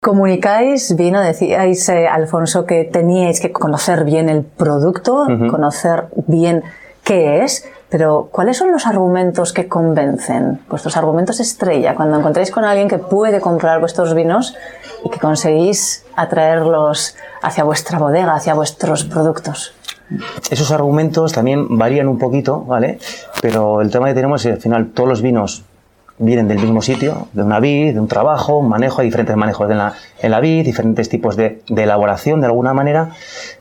Comunicáis 0.01 0.95
vino, 0.95 1.19
decíais, 1.19 1.89
eh, 1.89 2.07
Alfonso, 2.07 2.65
que 2.65 2.85
teníais 2.85 3.41
que 3.41 3.51
conocer 3.51 4.05
bien 4.05 4.29
el 4.29 4.43
producto, 4.43 5.25
conocer 5.49 6.05
bien 6.27 6.63
qué 7.03 7.43
es, 7.43 7.67
pero 7.89 8.29
¿cuáles 8.31 8.57
son 8.57 8.71
los 8.71 8.87
argumentos 8.87 9.53
que 9.53 9.67
convencen? 9.67 10.59
Vuestros 10.69 10.97
argumentos 10.97 11.39
estrella, 11.39 11.95
cuando 11.95 12.19
encontráis 12.19 12.51
con 12.51 12.65
alguien 12.65 12.87
que 12.87 12.97
puede 12.97 13.39
comprar 13.39 13.79
vuestros 13.79 14.13
vinos 14.13 14.55
y 15.05 15.09
que 15.09 15.19
conseguís 15.19 16.03
atraerlos 16.15 17.15
hacia 17.41 17.63
vuestra 17.63 17.99
bodega, 17.99 18.33
hacia 18.33 18.55
vuestros 18.55 19.03
productos. 19.03 19.73
Esos 20.49 20.71
argumentos 20.71 21.31
también 21.31 21.77
varían 21.77 22.07
un 22.07 22.17
poquito, 22.17 22.61
¿vale? 22.61 22.99
Pero 23.41 23.81
el 23.81 23.91
tema 23.91 24.07
que 24.07 24.15
tenemos 24.15 24.45
es, 24.45 24.53
al 24.53 24.61
final, 24.61 24.87
todos 24.93 25.07
los 25.07 25.21
vinos 25.21 25.63
vienen 26.17 26.47
del 26.47 26.59
mismo 26.59 26.81
sitio, 26.81 27.27
de 27.33 27.43
una 27.43 27.59
vid, 27.59 27.93
de 27.93 27.99
un 27.99 28.07
trabajo, 28.07 28.57
un 28.57 28.69
manejo, 28.69 29.01
hay 29.01 29.07
diferentes 29.07 29.35
manejos 29.35 29.69
en 29.69 29.77
la, 29.77 29.93
en 30.19 30.41
vid, 30.41 30.65
diferentes 30.65 31.09
tipos 31.09 31.35
de, 31.35 31.61
de, 31.67 31.83
elaboración 31.83 32.39
de 32.39 32.47
alguna 32.47 32.73
manera, 32.73 33.09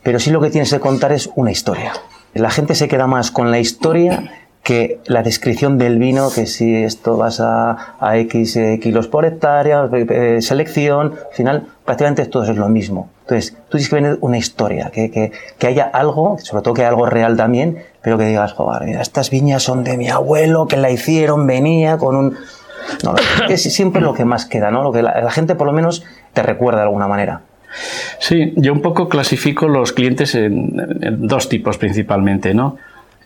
pero 0.03 0.19
sí 0.21 0.31
lo 0.31 0.41
que 0.41 0.51
tienes 0.51 0.71
que 0.71 0.81
contar 0.81 1.13
es 1.13 1.31
una 1.35 1.51
historia. 1.51 1.93
La 2.33 2.51
gente 2.51 2.75
se 2.75 2.89
queda 2.89 3.07
más 3.07 3.31
con 3.31 3.51
la 3.51 3.59
historia 3.59 4.31
que 4.65 4.99
la 5.07 5.23
descripción 5.23 5.77
del 5.77 5.99
vino, 5.99 6.31
que 6.35 6.47
si 6.47 6.75
esto 6.75 7.19
vas 7.19 7.39
a, 7.39 7.97
a 8.01 8.17
X 8.17 8.57
eh, 8.57 8.81
kilos 8.83 9.09
por 9.09 9.27
hectárea, 9.27 9.89
eh, 9.93 10.39
selección, 10.41 11.13
al 11.13 11.35
final 11.35 11.67
prácticamente 11.85 12.25
todo 12.25 12.45
es 12.45 12.57
lo 12.57 12.69
mismo. 12.71 13.11
Entonces, 13.21 13.53
tú 13.69 13.77
tienes 13.77 13.89
que 13.91 13.95
vender 13.95 14.19
una 14.23 14.39
historia, 14.39 14.91
que, 14.91 15.11
que, 15.11 15.33
que 15.59 15.67
haya 15.67 15.85
algo, 15.85 16.39
sobre 16.43 16.63
todo 16.63 16.73
que 16.73 16.81
haya 16.81 16.89
algo 16.89 17.05
real 17.05 17.37
también, 17.37 17.85
pero 18.03 18.17
que 18.17 18.25
digas, 18.25 18.55
joder, 18.55 18.85
mira, 18.85 19.03
estas 19.03 19.29
viñas 19.29 19.63
son 19.63 19.85
de 19.85 19.99
mi 19.99 20.09
abuelo, 20.09 20.67
que 20.67 20.79
la 20.79 20.91
hicieron, 20.91 21.47
venía 21.47 21.99
con 21.99 22.17
un... 22.17 22.37
No, 23.03 23.15
es 23.49 23.63
siempre 23.63 24.01
lo 24.01 24.15
que 24.15 24.25
más 24.25 24.47
queda, 24.47 24.71
¿no? 24.71 24.83
Lo 24.83 24.93
que 24.93 25.03
la, 25.03 25.21
la 25.21 25.31
gente 25.31 25.55
por 25.55 25.67
lo 25.67 25.75
menos 25.75 26.05
te 26.33 26.43
recuerda 26.43 26.81
de 26.81 26.85
alguna 26.85 27.07
manera. 27.07 27.43
Sí, 28.19 28.53
yo 28.57 28.73
un 28.73 28.81
poco 28.81 29.09
clasifico 29.09 29.69
los 29.69 29.93
clientes 29.93 30.35
en, 30.35 30.81
en, 31.03 31.27
dos 31.27 31.49
tipos 31.49 31.79
principalmente, 31.79 32.55
¿no? 32.55 32.77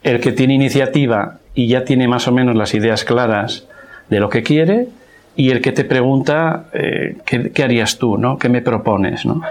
El 0.02 0.20
que 0.20 0.32
tiene 0.32 0.54
iniciativa 0.54 1.38
y 1.54 1.68
ya 1.68 1.84
tiene 1.84 2.08
más 2.08 2.28
o 2.28 2.32
menos 2.32 2.54
las 2.54 2.74
ideas 2.74 3.04
claras 3.04 3.66
de 4.08 4.20
lo 4.20 4.28
que 4.28 4.42
quiere 4.42 4.88
y 5.36 5.50
el 5.50 5.60
que 5.60 5.72
te 5.72 5.84
pregunta 5.84 6.66
eh, 6.72 7.16
¿qué, 7.24 7.50
¿qué, 7.50 7.62
harías 7.62 7.98
tú, 7.98 8.16
¿no? 8.16 8.38
¿Qué 8.38 8.48
me 8.48 8.62
propones, 8.62 9.26
¿no? 9.26 9.42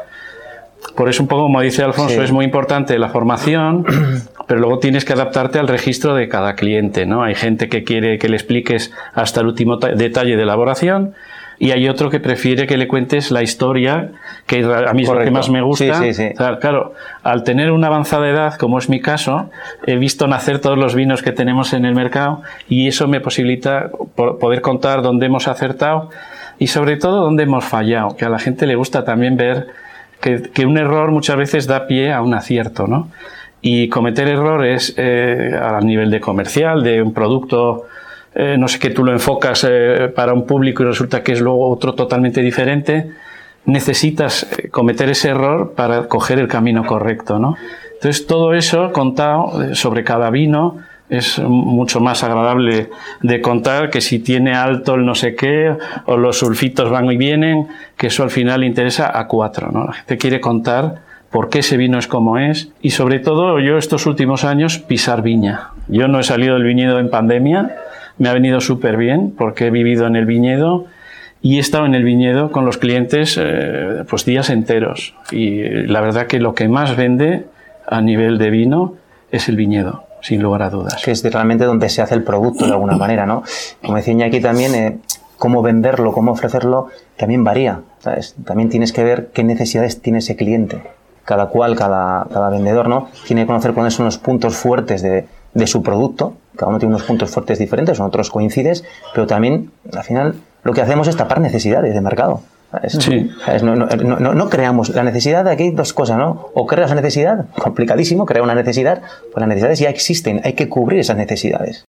Por 0.96 1.10
eso 1.10 1.22
un 1.22 1.28
poco 1.28 1.44
como 1.44 1.62
dice 1.62 1.84
Alfonso, 1.84 2.16
sí. 2.16 2.22
es 2.22 2.32
muy 2.32 2.46
importante 2.46 2.98
la 2.98 3.10
formación, 3.10 3.86
pero 4.48 4.60
luego 4.60 4.80
tienes 4.80 5.06
que 5.06 5.14
adaptarte 5.14 5.60
al 5.60 5.68
registro 5.68 6.16
de 6.16 6.28
cada 6.28 6.56
cliente, 6.56 7.06
¿no? 7.06 7.24
Hay 7.24 7.36
gente 7.36 7.70
que 7.70 7.84
quiere 7.84 8.18
que 8.18 8.30
le 8.30 8.36
expliques 8.36 8.92
hasta 9.14 9.42
el 9.42 9.48
último 9.48 9.78
detalle 9.78 10.36
de 10.36 10.44
elaboración 10.44 11.14
y 11.60 11.72
hay 11.72 11.88
otro 11.90 12.10
que 12.10 12.20
prefiere 12.20 12.68
que 12.68 12.78
le 12.78 12.88
cuentes 12.88 13.32
la 13.32 13.42
historia, 13.42 14.12
que 14.46 14.64
a 14.64 14.94
mí 14.94 15.02
es 15.02 15.08
lo 15.08 15.14
que 15.16 15.20
Correcto. 15.20 15.32
más 15.32 15.50
me 15.50 15.62
gusta. 15.62 15.96
Sí, 16.02 16.14
sí, 16.14 16.28
sí. 16.28 16.34
O 16.34 16.38
sea, 16.38 16.60
claro, 16.60 16.94
al 17.24 17.44
tener 17.44 17.72
una 17.72 17.88
avanzada 17.88 18.30
edad, 18.30 18.56
como 18.56 18.78
es 18.78 18.90
mi 18.90 19.00
caso, 19.02 19.50
he 19.86 19.96
visto 19.96 20.28
nacer 20.28 20.60
todos 20.60 20.78
los 20.78 20.94
vinos 20.94 21.24
que 21.24 21.32
tenemos 21.32 21.74
en 21.74 21.86
el 21.86 21.96
mercado 21.96 22.42
y 22.70 22.88
eso 22.88 23.08
me 23.08 23.20
posibilita 23.22 23.90
po- 24.16 24.38
poder 24.38 24.62
contar 24.62 25.02
dónde 25.02 25.26
hemos 25.26 25.48
acertado 25.48 26.10
y 26.60 26.68
sobre 26.68 26.98
todo 26.98 27.22
dónde 27.22 27.44
hemos 27.44 27.66
fallado, 27.66 28.16
que 28.16 28.26
a 28.26 28.30
la 28.30 28.40
gente 28.40 28.66
le 28.68 28.76
gusta 28.76 29.04
también 29.04 29.36
ver 29.38 29.68
que, 30.22 30.42
que 30.54 30.66
un 30.66 30.78
error 30.78 31.12
muchas 31.12 31.38
veces 31.38 31.68
da 31.68 31.88
pie 31.88 32.12
a 32.14 32.22
un 32.22 32.34
acierto, 32.34 32.88
¿no? 32.88 33.10
Y 33.62 33.90
cometer 33.90 34.28
errores 34.28 34.94
eh, 34.98 35.52
a 35.60 35.80
nivel 35.82 36.12
de 36.12 36.20
comercial, 36.20 36.84
de 36.84 37.02
un 37.02 37.14
producto, 37.14 37.86
eh, 38.40 38.56
no 38.56 38.68
sé, 38.68 38.78
que 38.78 38.92
tú 38.92 39.04
lo 39.04 39.12
enfocas 39.12 39.66
eh, 39.68 40.12
para 40.16 40.32
un 40.32 40.46
público 40.46 40.84
y 40.84 40.86
resulta 40.86 41.24
que 41.24 41.32
es 41.32 41.42
luego 41.42 41.72
otro 41.72 41.96
totalmente 41.96 42.42
diferente, 42.42 43.10
necesitas 43.66 44.44
eh, 44.44 44.70
cometer 44.70 45.10
ese 45.10 45.30
error 45.30 45.74
para 45.76 46.08
coger 46.08 46.38
el 46.38 46.48
camino 46.48 46.86
correcto, 46.86 47.40
¿no? 47.40 47.56
Entonces 47.96 48.28
todo 48.28 48.54
eso 48.54 48.92
contado 48.92 49.74
sobre 49.74 50.04
cada 50.04 50.30
vino 50.30 50.78
es 51.10 51.40
mucho 51.40 52.00
más 52.00 52.24
agradable 52.24 52.92
de 53.24 53.42
contar 53.42 53.90
que 53.90 54.02
si 54.02 54.20
tiene 54.20 54.54
alto 54.54 54.94
el 54.94 55.04
no 55.04 55.16
sé 55.16 55.34
qué 55.34 55.76
o 56.06 56.16
los 56.16 56.38
sulfitos 56.38 56.92
van 56.92 57.10
y 57.12 57.18
vienen, 57.18 57.68
que 57.98 58.08
eso 58.08 58.22
al 58.22 58.30
final 58.30 58.64
interesa 58.64 59.18
a 59.18 59.28
cuatro, 59.28 59.72
¿no? 59.72 59.86
La 59.86 59.94
gente 59.94 60.20
quiere 60.20 60.40
contar 60.40 61.02
por 61.32 61.50
qué 61.50 61.60
ese 61.60 61.76
vino 61.76 61.98
es 61.98 62.06
como 62.06 62.38
es 62.38 62.70
y 62.84 62.92
sobre 62.92 63.18
todo 63.18 63.60
yo 63.60 63.80
estos 63.80 64.06
últimos 64.06 64.44
años 64.44 64.78
pisar 64.78 65.24
viña. 65.24 65.72
Yo 65.88 66.08
no 66.08 66.20
he 66.20 66.24
salido 66.24 66.54
del 66.54 66.66
viñedo 66.66 67.00
en 67.00 67.10
pandemia, 67.10 67.78
me 68.18 68.30
ha 68.30 68.34
venido 68.34 68.62
súper 68.62 68.98
bien 68.98 69.34
porque 69.38 69.68
he 69.68 69.72
vivido 69.72 70.08
en 70.08 70.16
el 70.16 70.26
viñedo 70.26 70.86
y 71.42 71.58
he 71.58 71.60
estado 71.60 71.86
en 71.86 71.96
el 71.96 72.04
viñedo 72.04 72.52
con 72.52 72.66
los 72.66 72.78
clientes 72.78 73.40
eh, 73.40 74.04
pues 74.10 74.26
días 74.26 74.50
enteros 74.50 75.16
y 75.32 75.62
la 75.64 76.02
verdad 76.02 76.28
que 76.28 76.40
lo 76.40 76.56
que 76.56 76.68
más 76.68 76.96
vende 76.96 77.46
a 77.88 78.02
nivel 78.02 78.38
de 78.38 78.50
vino 78.50 78.96
es 79.32 79.50
el 79.50 79.56
viñedo, 79.56 80.04
sin 80.22 80.42
lugar 80.42 80.64
a 80.64 80.70
dudas. 80.70 81.04
que 81.04 81.12
es 81.12 81.24
realmente 81.24 81.66
donde 81.66 81.90
se 81.90 82.02
hace 82.02 82.16
el 82.16 82.24
producto 82.24 82.66
de 82.66 82.72
alguna 82.72 82.98
manera, 82.98 83.26
¿no? 83.26 83.44
Como 83.82 83.98
decía 83.98 84.14
Iñaki 84.14 84.42
también, 84.42 84.76
eh, 84.76 84.98
cómo 85.38 85.62
venderlo, 85.62 86.12
cómo 86.12 86.32
ofrecerlo, 86.32 86.88
también 87.16 87.44
varía, 87.44 87.82
¿sabes? 88.00 88.36
También 88.46 88.70
tienes 88.70 88.92
que 88.92 89.04
ver 89.04 89.30
qué 89.34 89.44
necesidades 89.44 90.02
tiene 90.02 90.20
ese 90.20 90.36
cliente. 90.36 90.82
Cada 91.24 91.48
cual, 91.48 91.76
cada, 91.76 92.26
cada 92.32 92.50
vendedor, 92.50 92.88
¿no? 92.88 93.10
Tiene 93.26 93.42
que 93.44 93.48
conocer 93.48 93.74
cuáles 93.74 93.94
son 93.94 94.06
los 94.06 94.18
puntos 94.18 94.56
fuertes 94.56 95.02
de, 95.02 95.26
de 95.54 95.68
su 95.68 95.84
producto. 95.84 96.36
Cada 96.58 96.70
uno 96.70 96.80
tiene 96.80 96.94
unos 96.96 97.08
puntos 97.08 97.30
fuertes 97.32 97.60
diferentes, 97.60 98.00
otros 98.00 98.30
coincides, 98.30 98.84
pero 99.14 99.28
también, 99.28 99.72
al 99.96 100.04
final, 100.04 100.36
lo 100.64 100.74
que 100.74 100.82
hacemos 100.82 101.08
es 101.08 101.16
tapar 101.16 101.40
necesidades 101.40 101.94
de 101.94 102.02
mercado. 102.02 102.42
No, 103.64 103.76
no, 103.78 103.86
no- 103.86 104.20
no- 104.20 104.34
no 104.34 104.50
creamos 104.50 104.90
la 104.90 105.04
necesidad, 105.04 105.48
aquí 105.48 105.64
hay 105.64 105.72
dos 105.72 105.94
cosas, 105.94 106.18
¿no? 106.18 106.50
O 106.54 106.68
creas 106.68 106.90
la 106.90 106.98
necesidad, 106.98 107.46
complicadísimo, 107.58 108.26
crear 108.26 108.44
una 108.44 108.56
necesidad, 108.56 109.02
pues 109.32 109.38
las 109.38 109.48
necesidades 109.48 109.80
ya 109.80 109.90
existen, 109.90 110.42
hay 110.44 110.52
que 110.54 110.68
cubrir 110.68 111.00
esas 111.00 111.16
necesidades. 111.16 111.86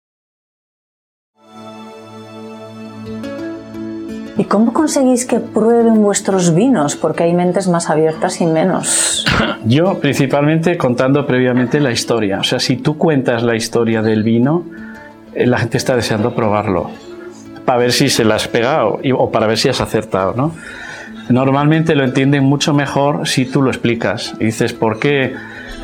¿Y 4.38 4.44
cómo 4.46 4.72
conseguís 4.72 5.25
que 5.25 5.39
prueben 5.39 6.03
vuestros 6.03 6.53
vinos? 6.53 6.96
Porque 6.96 7.24
hay 7.24 7.34
mentes 7.34 7.67
más 7.67 7.89
abiertas 7.89 8.39
y 8.39 8.46
menos. 8.46 9.25
Yo 9.65 10.00
principalmente 10.00 10.77
contando 10.77 11.25
previamente 11.25 11.79
la 11.79 11.91
historia. 11.91 12.39
O 12.39 12.44
sea, 12.44 12.60
si 12.60 12.77
tú 12.77 12.98
cuentas 12.98 13.41
la 13.41 13.56
historia 13.56 14.03
del 14.03 14.22
vino, 14.22 14.63
eh, 15.34 15.48
la 15.48 15.58
gente 15.58 15.77
está 15.77 15.96
deseando 15.96 16.36
probarlo. 16.36 16.91
Para 17.65 17.79
ver 17.79 17.91
si 17.91 18.10
se 18.10 18.25
la 18.25 18.36
has 18.36 18.48
pegado 18.48 19.00
o 19.17 19.32
para 19.32 19.48
ver 19.48 19.58
si 19.58 19.70
has 19.70 19.82
acertado, 19.82 20.34
¿no? 20.38 20.53
Normalmente 21.29 21.96
lo 21.96 22.06
entienden 22.06 22.44
mucho 22.44 22.74
mejor 22.74 23.27
si 23.27 23.44
tú 23.46 23.62
lo 23.62 23.70
explicas. 23.70 24.36
Dices, 24.39 24.72
¿por 24.72 25.00
qué? 25.00 25.34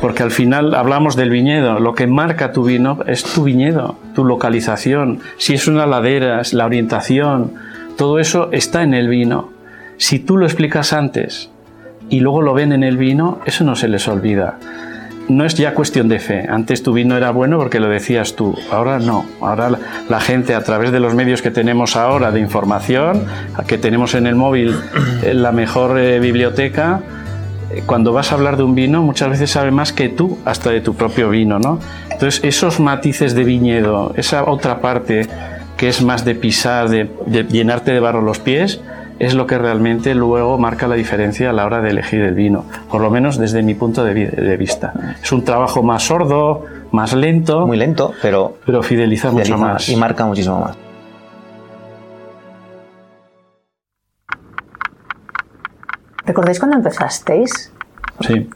Porque 0.00 0.22
al 0.22 0.30
final 0.30 0.74
hablamos 0.74 1.16
del 1.16 1.28
viñedo. 1.28 1.80
Lo 1.80 1.94
que 1.94 2.06
marca 2.06 2.52
tu 2.52 2.64
vino 2.64 3.00
es 3.06 3.24
tu 3.24 3.42
viñedo, 3.42 3.96
tu 4.14 4.24
localización. 4.24 5.20
Si 5.36 5.54
es 5.54 5.66
una 5.68 5.86
ladera, 5.86 6.40
es 6.40 6.54
la 6.54 6.64
orientación. 6.64 7.52
Todo 7.96 8.18
eso 8.18 8.48
está 8.52 8.82
en 8.82 8.94
el 8.94 9.08
vino. 9.08 9.50
Si 9.96 10.18
tú 10.18 10.36
lo 10.36 10.46
explicas 10.46 10.92
antes 10.92 11.50
y 12.10 12.20
luego 12.20 12.42
lo 12.42 12.54
ven 12.54 12.72
en 12.72 12.82
el 12.82 12.96
vino, 12.96 13.40
eso 13.46 13.64
no 13.64 13.76
se 13.76 13.88
les 13.88 14.08
olvida. 14.08 14.58
No 15.28 15.46
es 15.46 15.54
ya 15.54 15.72
cuestión 15.72 16.08
de 16.08 16.18
fe. 16.18 16.46
Antes 16.50 16.82
tu 16.82 16.92
vino 16.92 17.16
era 17.16 17.30
bueno 17.30 17.56
porque 17.56 17.80
lo 17.80 17.88
decías 17.88 18.34
tú. 18.36 18.58
Ahora 18.70 18.98
no. 18.98 19.24
Ahora 19.40 19.70
la- 20.08 20.20
gente 20.20 20.54
a 20.54 20.62
través 20.62 20.92
de 20.92 21.00
los 21.00 21.14
medios 21.14 21.40
que 21.40 21.50
tenemos 21.50 21.96
ahora 21.96 22.30
de 22.30 22.40
información, 22.40 23.24
que 23.66 23.78
tenemos 23.78 24.14
en 24.14 24.26
el 24.26 24.34
móvil 24.34 24.74
eh, 25.22 25.32
la 25.32 25.50
mejor 25.52 25.98
eh, 25.98 26.18
biblioteca, 26.20 27.00
eh, 27.72 27.82
cuando 27.86 28.12
vas 28.12 28.32
a 28.32 28.34
hablar 28.34 28.56
de 28.58 28.64
un 28.64 28.74
vino 28.74 29.00
muchas 29.02 29.30
veces 29.30 29.50
sabe 29.50 29.70
más 29.70 29.92
que 29.94 30.10
tú 30.10 30.36
hasta 30.44 30.70
de 30.70 30.82
tu 30.82 30.94
propio 30.94 31.30
vino, 31.30 31.58
¿no? 31.58 31.78
Entonces 32.10 32.42
esos 32.44 32.78
matices 32.78 33.34
de 33.34 33.44
viñedo, 33.44 34.12
esa 34.16 34.44
otra 34.44 34.80
parte 34.82 35.26
que 35.76 35.88
es 35.88 36.02
más 36.02 36.24
de 36.24 36.34
pisar, 36.34 36.88
de, 36.88 37.10
de 37.26 37.44
llenarte 37.44 37.92
de 37.92 38.00
barro 38.00 38.20
los 38.22 38.38
pies, 38.38 38.80
es 39.18 39.34
lo 39.34 39.46
que 39.46 39.58
realmente 39.58 40.14
luego 40.14 40.58
marca 40.58 40.88
la 40.88 40.96
diferencia 40.96 41.50
a 41.50 41.52
la 41.52 41.64
hora 41.66 41.80
de 41.80 41.90
elegir 41.90 42.20
el 42.22 42.34
vino, 42.34 42.64
por 42.90 43.00
lo 43.00 43.10
menos 43.10 43.38
desde 43.38 43.62
mi 43.62 43.74
punto 43.74 44.04
de, 44.04 44.12
vi- 44.14 44.26
de 44.26 44.56
vista. 44.56 44.92
Es 45.22 45.30
un 45.32 45.44
trabajo 45.44 45.82
más 45.82 46.02
sordo, 46.04 46.64
más 46.90 47.12
lento, 47.12 47.66
Muy 47.66 47.76
lento, 47.76 48.12
pero 48.22 48.56
pero 48.66 48.82
fideliza 48.82 49.30
mucho 49.30 49.56
más. 49.58 49.88
y 49.88 49.96
marca 49.96 50.24
muchísimo 50.26 50.60
más. 50.60 50.76
¿Recordáis 56.24 56.58
cuando 56.58 56.76
empezasteis? 56.78 57.72
Sí. 58.26 58.48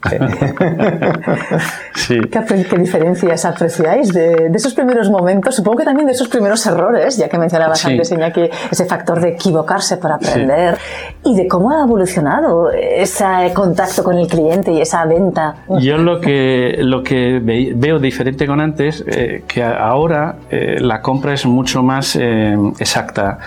sí. 1.95 2.19
¿Qué, 2.31 2.65
qué 2.69 2.77
diferencias 2.77 3.45
apreciáis 3.45 4.09
de, 4.13 4.49
de 4.49 4.57
esos 4.57 4.73
primeros 4.73 5.09
momentos? 5.09 5.55
Supongo 5.55 5.77
que 5.79 5.83
también 5.85 6.05
de 6.07 6.13
esos 6.13 6.27
primeros 6.27 6.65
errores, 6.65 7.17
ya 7.17 7.29
que 7.29 7.37
mencionabas 7.37 7.79
Sí. 7.79 7.91
antes, 7.91 8.11
Iñaki, 8.11 8.49
ese 8.71 8.85
factor 8.85 9.19
de 9.21 9.29
equivocarse 9.29 9.97
para 9.97 10.15
aprender 10.15 10.77
y 11.23 11.35
de 11.35 11.47
cómo 11.47 11.71
ha 11.71 11.83
evolucionado 11.83 12.71
ese 12.71 13.25
contacto 13.53 14.03
con 14.03 14.17
el 14.17 14.27
cliente 14.27 14.71
y 14.71 14.81
esa 14.81 15.05
venta. 15.05 15.55
Yo 15.79 15.97
lo 15.97 16.19
que, 16.19 16.77
lo 16.79 17.03
que 17.03 17.39
ve- 17.41 17.73
veo 17.75 17.99
diferente 17.99 18.47
con 18.47 18.59
antes, 18.59 19.03
eh, 19.07 19.43
que 19.47 19.63
ahora 19.63 20.35
eh, 20.49 20.77
la 20.79 21.01
compra 21.01 21.33
es 21.33 21.45
mucho 21.45 21.83
más 21.83 22.15
eh, 22.15 22.55
exacta. 22.79 23.37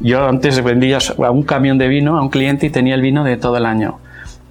Yo 0.00 0.26
antes 0.26 0.62
vendía 0.64 0.98
a 1.24 1.30
un 1.30 1.42
camión 1.44 1.78
de 1.78 1.86
vino 1.88 2.16
a 2.18 2.22
un 2.22 2.28
cliente 2.28 2.66
y 2.66 2.70
tenía 2.70 2.94
el 2.94 3.02
vino 3.02 3.22
de 3.24 3.36
todo 3.36 3.56
el 3.56 3.66
año. 3.66 3.98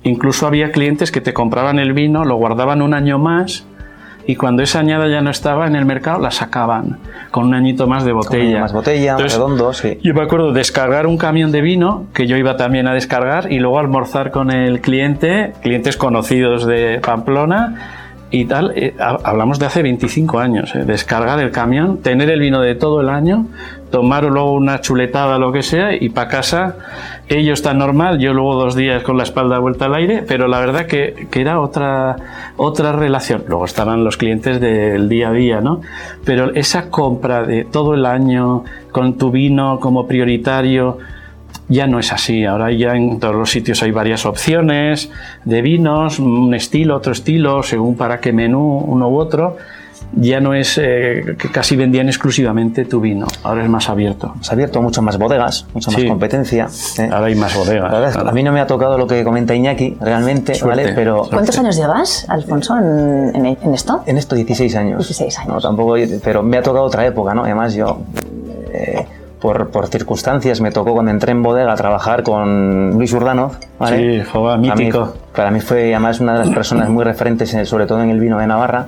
Incluso 0.04 0.48
había 0.48 0.72
clientes 0.72 1.12
que 1.12 1.22
te 1.22 1.34
compraban 1.34 1.80
el 1.80 1.94
vino, 1.94 2.26
lo 2.26 2.36
guardaban 2.36 2.82
un 2.82 2.94
año 2.94 3.20
más 3.20 3.66
y 4.28 4.36
cuando 4.36 4.64
esa 4.64 4.80
añada 4.80 5.08
ya 5.08 5.22
no 5.22 5.30
estaba 5.30 5.68
en 5.68 5.76
el 5.76 5.86
mercado 5.86 6.20
la 6.20 6.32
sacaban 6.32 7.00
con 7.32 7.46
un 7.46 7.54
añito 7.54 7.88
más 7.88 8.04
de 8.06 8.12
botella. 8.12 8.62
Más 8.62 8.74
botella, 8.74 9.12
Entonces, 9.12 9.38
redondo, 9.38 9.74
sí. 9.74 10.00
yo 10.04 10.14
me 10.14 10.22
acuerdo 10.22 10.54
descargar 10.54 11.08
un 11.08 11.18
camión 11.18 11.52
de 11.52 11.62
vino 11.62 12.06
que 12.14 12.28
yo 12.28 12.38
iba 12.38 12.58
también 12.58 12.88
a 12.88 12.94
descargar 12.94 13.52
y 13.52 13.60
luego 13.60 13.80
almorzar 13.80 14.32
con 14.32 14.52
el 14.52 14.82
cliente, 14.82 15.54
clientes 15.62 15.98
conocidos 15.98 16.66
de 16.66 17.00
Pamplona 17.00 18.01
y 18.32 18.46
tal. 18.46 18.72
eh, 18.76 18.96
ha- 19.00 19.20
hablamos 19.24 19.60
de 19.60 19.66
hace 19.66 19.82
25 19.84 20.40
años, 20.40 20.74
eh, 20.76 20.86
descargar 20.86 21.40
el 21.40 21.52
camión, 21.52 21.98
tener 22.02 22.30
el 22.30 22.40
vino 22.40 22.62
de 22.62 22.76
todo 22.76 23.02
el 23.02 23.10
año, 23.10 23.46
tomar 23.92 24.24
luego 24.24 24.54
una 24.54 24.80
chuletada, 24.82 25.38
lo 25.38 25.52
que 25.52 25.62
sea, 25.64 25.94
y 25.94 26.10
para 26.10 26.30
casa. 26.30 26.76
Ellos 27.28 27.60
están 27.60 27.78
normal, 27.78 28.20
yo 28.20 28.34
luego 28.34 28.56
dos 28.56 28.76
días 28.76 29.04
con 29.04 29.18
la 29.18 29.24
espalda 29.24 29.60
vuelta 29.60 29.86
al 29.86 29.96
aire, 29.96 30.24
pero 30.28 30.48
la 30.48 30.60
verdad 30.60 30.86
que, 30.86 31.28
que 31.30 31.42
era 31.42 31.60
otra, 31.62 32.16
otra 32.58 32.92
relación. 32.94 33.44
Luego 33.48 33.66
estarán 33.66 34.04
los 34.04 34.18
clientes 34.18 34.60
del 34.60 35.08
día 35.10 35.30
a 35.30 35.32
día, 35.34 35.62
¿no? 35.62 35.82
Pero 36.26 36.54
esa 36.54 36.90
compra 36.90 37.44
de 37.44 37.64
todo 37.66 37.94
el 37.94 38.06
año 38.06 38.64
con 38.92 39.18
tu 39.18 39.32
vino 39.32 39.80
como 39.80 40.08
prioritario, 40.08 40.98
ya 41.72 41.88
no 41.88 42.00
es 42.00 42.12
así. 42.12 42.44
Ahora 42.46 42.72
ya 42.72 42.96
en 42.96 43.20
todos 43.20 43.36
los 43.36 43.50
sitios 43.50 43.82
hay 43.82 43.92
varias 43.92 44.26
opciones 44.26 45.10
de 45.46 45.62
vinos, 45.62 46.20
un 46.20 46.54
estilo, 46.54 46.96
otro 46.98 47.14
estilo, 47.14 47.64
según 47.64 47.96
para 47.96 48.20
qué 48.20 48.34
menú, 48.34 48.78
uno 48.88 49.10
u 49.10 49.18
otro. 49.18 49.56
Ya 50.14 50.42
no 50.42 50.54
es 50.54 50.78
eh, 50.78 51.38
que 51.40 51.50
casi 51.50 51.78
vendían 51.78 52.08
exclusivamente 52.10 52.84
tu 52.84 53.00
vino, 53.00 53.28
ahora 53.44 53.64
es 53.64 53.70
más 53.70 53.88
abierto. 53.88 54.34
Se 54.42 54.52
ha 54.52 54.54
abierto 54.56 54.82
muchas 54.82 55.02
más 55.06 55.18
bodegas, 55.18 55.66
mucha 55.74 55.90
más 55.90 56.04
competencia. 56.04 56.68
¿eh? 57.00 57.10
Ahora 57.10 57.28
hay 57.28 57.36
más 57.36 57.56
bodegas. 57.56 57.90
Verdad 57.90 58.10
es 58.10 58.14
claro. 58.16 58.30
a 58.30 58.34
mí 58.34 58.44
no 58.44 58.52
me 58.52 58.60
ha 58.60 58.68
tocado 58.68 58.98
lo 58.98 59.08
que 59.08 59.24
comenta 59.24 59.56
Iñaki, 59.56 59.96
realmente, 60.02 60.54
Suerte. 60.56 60.84
¿vale? 60.84 60.94
Pero 60.96 61.24
¿Cuántos 61.30 61.58
años 61.60 61.78
llevas, 61.78 62.26
Alfonso, 62.28 62.78
en, 62.78 63.46
en- 63.46 63.58
en 63.62 63.74
esto? 63.74 64.04
en 64.06 64.18
esto 64.18 64.36
16 64.36 64.76
años. 64.76 64.98
16 65.08 65.40
años. 65.40 65.54
No, 65.54 65.62
tampoco, 65.62 65.96
pero 66.22 66.44
me 66.44 66.58
ha 66.58 66.62
tocado 66.62 66.84
otra 66.84 67.06
época, 67.06 67.34
¿no? 67.34 67.46
Además 67.46 67.74
yo, 67.74 68.02
eh, 68.74 69.06
por, 69.42 69.70
por 69.70 69.88
circunstancias, 69.88 70.62
me 70.62 70.72
tocó 70.72 70.94
cuando 70.94 71.12
entré 71.12 71.32
en 71.32 71.42
bodega 71.44 71.74
a 71.74 71.76
trabajar 71.76 72.24
con 72.24 72.92
Luis 72.92 73.12
Urdano, 73.12 73.52
¿vale? 73.80 74.24
Sí, 74.24 74.30
joder, 74.32 74.60
Para 74.62 74.76
mí- 74.76 74.84
mítico. 74.86 75.14
Para 75.36 75.50
mí 75.52 75.60
fue 75.62 75.94
además 75.96 76.20
una 76.20 76.34
de 76.34 76.46
las 76.46 76.54
personas 76.54 76.90
muy 76.90 77.04
referentes, 77.04 77.54
en- 77.54 77.66
sobre 77.66 77.86
todo 77.88 78.02
en 78.04 78.10
el 78.10 78.20
vino 78.20 78.38
de 78.38 78.48
Navarra. 78.48 78.88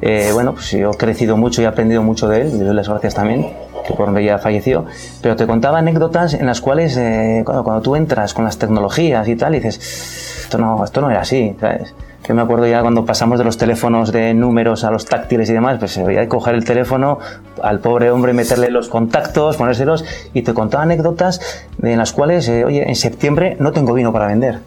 Eh, 0.00 0.30
bueno, 0.34 0.52
pues 0.54 0.70
yo 0.72 0.90
he 0.90 0.96
crecido 0.96 1.36
mucho 1.36 1.62
y 1.62 1.64
he 1.64 1.68
aprendido 1.68 2.02
mucho 2.02 2.28
de 2.28 2.42
él, 2.42 2.50
y 2.54 2.58
le 2.58 2.64
doy 2.64 2.74
las 2.74 2.88
gracias 2.88 3.14
también. 3.14 3.46
que 3.86 3.92
por 3.92 4.18
ya 4.18 4.38
falleció, 4.38 4.86
pero 5.20 5.36
te 5.36 5.46
contaba 5.46 5.78
anécdotas 5.80 6.32
en 6.32 6.46
las 6.46 6.62
cuales 6.62 6.96
eh, 6.96 7.42
cuando, 7.44 7.62
cuando, 7.64 7.82
tú 7.82 7.96
entras 7.96 8.32
con 8.32 8.46
las 8.46 8.56
tecnologías 8.56 9.28
y 9.28 9.36
tal, 9.36 9.54
y 9.54 9.60
dices, 9.60 10.40
esto 10.44 10.56
no, 10.56 10.82
esto 10.82 11.02
no 11.02 11.10
era 11.10 11.20
así, 11.20 11.54
¿sabes? 11.60 11.94
Yo 12.26 12.34
me 12.34 12.40
acuerdo 12.40 12.66
ya 12.66 12.80
cuando 12.80 13.04
pasamos 13.04 13.38
de 13.38 13.44
los 13.44 13.58
teléfonos 13.58 14.10
de 14.10 14.32
números 14.32 14.84
a 14.84 14.90
los 14.90 15.04
táctiles 15.04 15.50
y 15.50 15.52
demás, 15.52 15.78
pues 15.78 15.92
se 15.92 16.02
veía 16.02 16.26
coger 16.26 16.54
el 16.54 16.64
teléfono 16.64 17.18
al 17.62 17.80
pobre 17.80 18.10
hombre, 18.10 18.32
meterle 18.32 18.70
los 18.70 18.88
contactos, 18.88 19.58
ponérselos, 19.58 20.04
y 20.32 20.42
te 20.42 20.54
contaba 20.54 20.84
anécdotas 20.84 21.40
en 21.82 21.98
las 21.98 22.12
cuales, 22.12 22.48
eh, 22.48 22.64
oye, 22.64 22.88
en 22.88 22.94
septiembre 22.96 23.56
no 23.60 23.72
tengo 23.72 23.92
vino 23.92 24.12
para 24.12 24.26
vender 24.26 24.60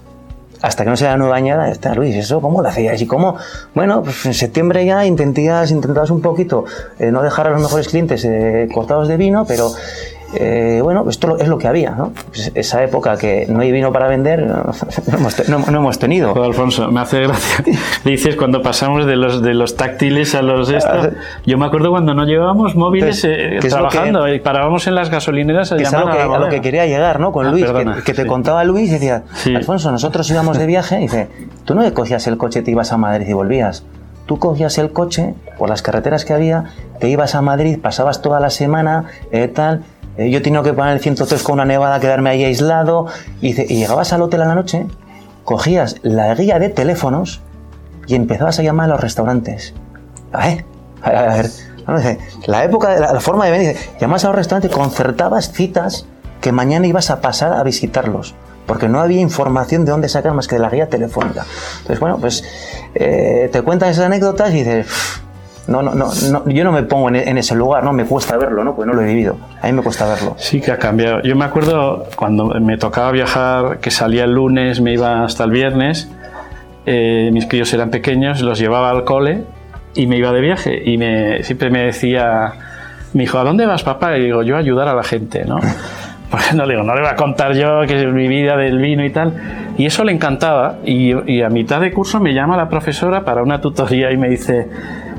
hasta 0.62 0.84
que 0.84 0.90
no 0.90 0.98
sea 0.98 1.12
la 1.12 1.18
nueva 1.18 1.36
añada, 1.36 1.70
está 1.70 1.94
Luis, 1.94 2.16
¿eso 2.16 2.42
cómo 2.42 2.62
lo 2.62 2.68
hacías? 2.68 3.02
Y 3.02 3.06
cómo, 3.06 3.36
bueno, 3.76 4.04
pues 4.04 4.26
en 4.26 4.34
septiembre 4.34 4.86
ya 4.86 5.06
intentías, 5.06 5.72
intentabas 5.72 6.10
un 6.10 6.22
poquito 6.22 6.66
eh, 7.00 7.12
no 7.12 7.22
dejar 7.22 7.48
a 7.48 7.52
los 7.52 7.62
mejores 7.62 7.88
clientes 7.88 8.26
eh, 8.26 8.68
cortados 8.74 9.08
de 9.08 9.18
vino, 9.18 9.46
pero 9.46 9.72
eh, 10.36 10.79
bueno, 10.84 11.05
esto 11.10 11.38
es 11.38 11.48
lo 11.48 11.57
que 11.57 11.67
había, 11.67 11.91
¿no? 11.91 12.12
Pues 12.27 12.51
esa 12.53 12.84
época 12.84 13.17
que 13.17 13.46
no 13.50 13.62
hay 13.62 13.72
vino 13.72 13.91
para 13.91 14.07
vender, 14.07 14.46
no, 14.46 14.72
hemos, 15.13 15.50
no, 15.50 15.60
no 15.60 15.77
hemos, 15.79 16.00
tenido. 16.00 16.34
Joder, 16.34 16.48
Alfonso, 16.50 16.91
me 16.91 17.00
hace 17.00 17.22
gracia. 17.22 17.63
Dices 18.05 18.36
cuando 18.36 18.62
pasamos 18.62 19.05
de 19.05 19.15
los 19.15 19.41
de 19.41 19.53
los 19.53 19.75
táctiles 19.75 20.36
a 20.36 20.41
los 20.41 20.69
estos. 20.69 21.10
Yo 21.46 21.57
me 21.57 21.65
acuerdo 21.65 21.89
cuando 21.91 22.13
no 22.13 22.25
llevábamos 22.25 22.75
móviles 22.75 23.24
eh, 23.24 23.60
trabajando 23.62 24.25
que, 24.25 24.36
y 24.36 24.39
parábamos 24.39 24.88
en 24.88 24.96
las 24.96 25.10
gasolineras 25.10 25.72
a 25.72 25.77
que 25.77 25.84
llamar 25.84 26.01
a, 26.01 26.05
lo 26.05 26.12
que, 26.12 26.22
a, 26.22 26.36
a, 26.36 26.39
lo 26.39 26.50
que 26.50 26.62
quería 26.62 26.86
llegar, 26.86 27.19
¿no? 27.19 27.31
Con 27.31 27.48
Ah, 27.48 27.51
Luis, 27.51 27.65
perdona, 27.65 27.96
que, 27.96 28.03
que 28.03 28.13
te 28.13 28.24
sí. 28.24 28.27
contaba 28.27 28.63
Luis 28.63 28.89
y 28.89 28.93
decía, 28.93 29.24
Sí. 29.34 29.55
Alfonso, 29.55 29.91
nosotros 29.91 30.29
íbamos 30.29 30.57
de 30.57 30.65
viaje, 30.65 30.98
y 30.98 31.03
dice, 31.03 31.27
tú 31.65 31.74
no 31.74 31.81
cogías 31.93 32.27
el 32.27 32.38
coche, 32.38 32.62
te 32.62 32.72
ibas 32.72 32.91
a 32.91 32.98
Madrid 32.98 33.27
y 33.27 33.34
volvías. 33.34 33.84
Tú 34.25 34.39
cogías 34.39 34.77
el 34.77 34.91
coche 34.91 35.34
por 35.57 35.69
las 35.69 35.81
carreteras 35.81 36.25
que 36.25 36.34
había, 36.34 36.65
te 37.00 37.07
ibas 37.07 37.34
a 37.34 37.41
Madrid, 37.41 37.79
pasabas 37.81 38.22
toda 38.22 38.39
la 38.39 38.50
semana, 38.50 39.05
eh, 39.31 39.48
tal. 39.48 39.84
Eh, 40.18 40.30
yo 40.30 40.42
tenía 40.42 40.64
que 40.64 40.74
poner 40.74 40.94
el 40.94 41.00
103 41.00 41.44
con 41.44 41.54
una 41.54 41.66
nevada, 41.66 42.00
quedarme 42.00 42.30
ahí 42.30 42.44
aislado. 42.44 43.08
Y, 43.42 43.54
llegabas 43.54 44.14
al 44.14 44.22
hotel 44.22 44.42
a 44.42 44.46
la 44.46 44.56
noche, 44.56 44.88
cogías 45.44 45.98
la 46.02 46.34
guía 46.36 46.60
de 46.60 46.70
teléfonos 46.70 47.42
y 48.08 48.16
empezabas 48.16 48.60
a 48.60 48.64
llamar 48.64 48.86
a 48.86 48.94
los 48.94 49.02
restaurantes. 49.02 49.74
A 50.34 50.48
ver, 50.48 50.66
a 51.02 51.12
ver, 51.12 52.18
la 52.48 52.64
época, 52.64 53.00
la, 53.00 53.14
la 53.14 53.20
forma 53.20 53.46
de 53.46 53.52
venir, 53.52 53.76
llamabas 54.00 54.26
a 54.26 54.28
los 54.28 54.36
restaurantes, 54.36 54.72
concertabas 54.72 55.52
citas 55.52 56.06
que 56.42 56.52
mañana 56.52 56.88
ibas 56.88 57.10
a 57.10 57.22
pasar 57.22 57.54
a 57.54 57.64
visitarlos. 57.64 58.36
Porque 58.66 58.90
no 58.90 59.00
había 59.00 59.22
información 59.22 59.86
de 59.86 59.92
dónde 59.92 60.10
sacar 60.10 60.34
más 60.34 60.48
que 60.48 60.56
de 60.56 60.62
la 60.62 60.70
guía 60.70 60.90
telefónica. 60.90 61.46
Entonces, 61.78 62.00
bueno, 62.02 62.18
pues 62.20 62.44
eh, 62.96 63.50
te 63.52 63.62
cuentan 63.62 63.90
esas 63.90 64.06
anécdotas 64.06 64.50
y 64.52 64.64
dices, 64.64 64.88
no, 65.68 65.82
no, 65.82 65.94
no, 65.94 66.08
no, 66.32 66.50
yo 66.50 66.64
no 66.64 66.72
me 66.72 66.84
pongo 66.84 67.10
en, 67.10 67.16
en, 67.18 67.38
ese 67.38 67.54
lugar, 67.54 67.84
no 67.84 67.92
me 67.92 68.06
cuesta 68.06 68.38
verlo, 68.38 68.64
¿no? 68.64 68.76
Pues 68.76 68.88
no 68.88 68.94
lo 68.94 69.02
he 69.02 69.06
vivido. 69.06 69.38
A 69.62 69.68
mí 69.68 69.74
me 69.74 69.82
cuesta 69.82 70.08
verlo. 70.08 70.36
Sí 70.38 70.62
que 70.62 70.72
ha 70.72 70.78
cambiado. 70.78 71.22
Yo 71.24 71.36
me 71.36 71.46
acuerdo 71.46 72.06
cuando 72.16 72.46
me 72.46 72.78
tocaba 72.78 73.12
viajar, 73.12 73.80
que 73.80 73.92
salía 73.92 74.24
el 74.24 74.34
lunes, 74.34 74.80
me 74.80 74.94
iba 74.94 75.26
hasta 75.26 75.44
el 75.44 75.52
viernes, 75.52 76.10
eh, 76.86 77.30
mis 77.34 77.46
críos 77.48 77.74
eran 77.74 77.90
pequeños, 77.90 78.42
los 78.42 78.60
llevaba 78.60 78.90
al 78.90 79.04
cole 79.04 79.44
y 79.94 80.08
me 80.08 80.18
iba 80.18 80.32
de 80.32 80.40
viaje 80.40 80.82
y 80.86 80.98
me, 80.98 81.44
siempre 81.44 81.70
me 81.70 81.84
decía, 81.84 82.54
mi 83.14 83.26
hijo, 83.26 83.38
¿a 83.38 83.44
dónde 83.44 83.66
vas 83.66 83.84
papá? 83.84 84.18
Y 84.18 84.24
digo, 84.24 84.44
yo 84.44 84.56
a 84.56 84.60
ayudar 84.60 84.88
a 84.88 84.94
la 84.94 85.04
gente, 85.04 85.44
¿no? 85.46 85.60
Pues 86.30 86.54
no 86.54 86.66
le 86.66 86.74
digo, 86.74 86.84
no 86.84 86.94
le 86.94 87.00
voy 87.00 87.10
a 87.10 87.16
contar 87.16 87.54
yo 87.54 87.84
que 87.88 88.02
es 88.02 88.06
mi 88.12 88.28
vida 88.28 88.58
del 88.58 88.80
vino 88.80 89.06
y 89.06 89.10
tal. 89.12 89.34
Y 89.78 89.86
eso 89.86 90.04
le 90.04 90.12
encantaba. 90.12 90.76
Y, 90.84 91.14
y 91.32 91.42
a 91.42 91.50
mitad 91.50 91.80
de 91.80 91.94
curso 91.94 92.20
me 92.20 92.34
llama 92.34 92.58
la 92.58 92.68
profesora 92.68 93.24
para 93.24 93.42
una 93.42 93.62
tutoría 93.62 94.12
y 94.12 94.18
me 94.18 94.28
dice, 94.28 94.68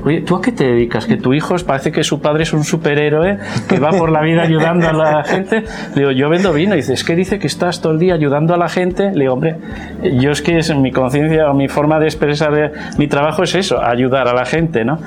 Oye, 0.05 0.21
¿tú 0.21 0.35
a 0.35 0.41
qué 0.41 0.51
te 0.51 0.65
dedicas? 0.65 1.05
Que 1.05 1.17
tu 1.17 1.33
hijo 1.33 1.55
parece 1.65 1.91
que 1.91 2.03
su 2.03 2.21
padre 2.21 2.43
es 2.43 2.53
un 2.53 2.63
superhéroe 2.63 3.37
que 3.67 3.79
va 3.79 3.89
por 3.91 4.11
la 4.11 4.21
vida 4.21 4.43
ayudando 4.43 4.87
a 4.87 4.93
la 4.93 5.23
gente. 5.23 5.63
Le 5.95 6.01
digo, 6.01 6.11
yo 6.11 6.29
vendo 6.29 6.53
vino. 6.53 6.73
Y 6.73 6.77
dice, 6.77 6.93
es 6.93 7.03
que 7.03 7.15
dice 7.15 7.39
que 7.39 7.47
estás 7.47 7.81
todo 7.81 7.93
el 7.93 7.99
día 7.99 8.13
ayudando 8.13 8.53
a 8.53 8.57
la 8.57 8.69
gente. 8.69 9.11
Le 9.11 9.21
digo, 9.21 9.33
hombre, 9.33 9.57
yo 10.19 10.31
es 10.31 10.41
que 10.41 10.57
es 10.57 10.75
mi 10.75 10.91
conciencia 10.91 11.49
o 11.49 11.53
mi 11.53 11.67
forma 11.67 11.99
de 11.99 12.05
expresar 12.05 12.53
de, 12.53 12.71
mi 12.97 13.07
trabajo 13.07 13.43
es 13.43 13.55
eso, 13.55 13.83
ayudar 13.83 14.27
a 14.27 14.33
la 14.33 14.45
gente, 14.45 14.85
¿no? 14.85 14.99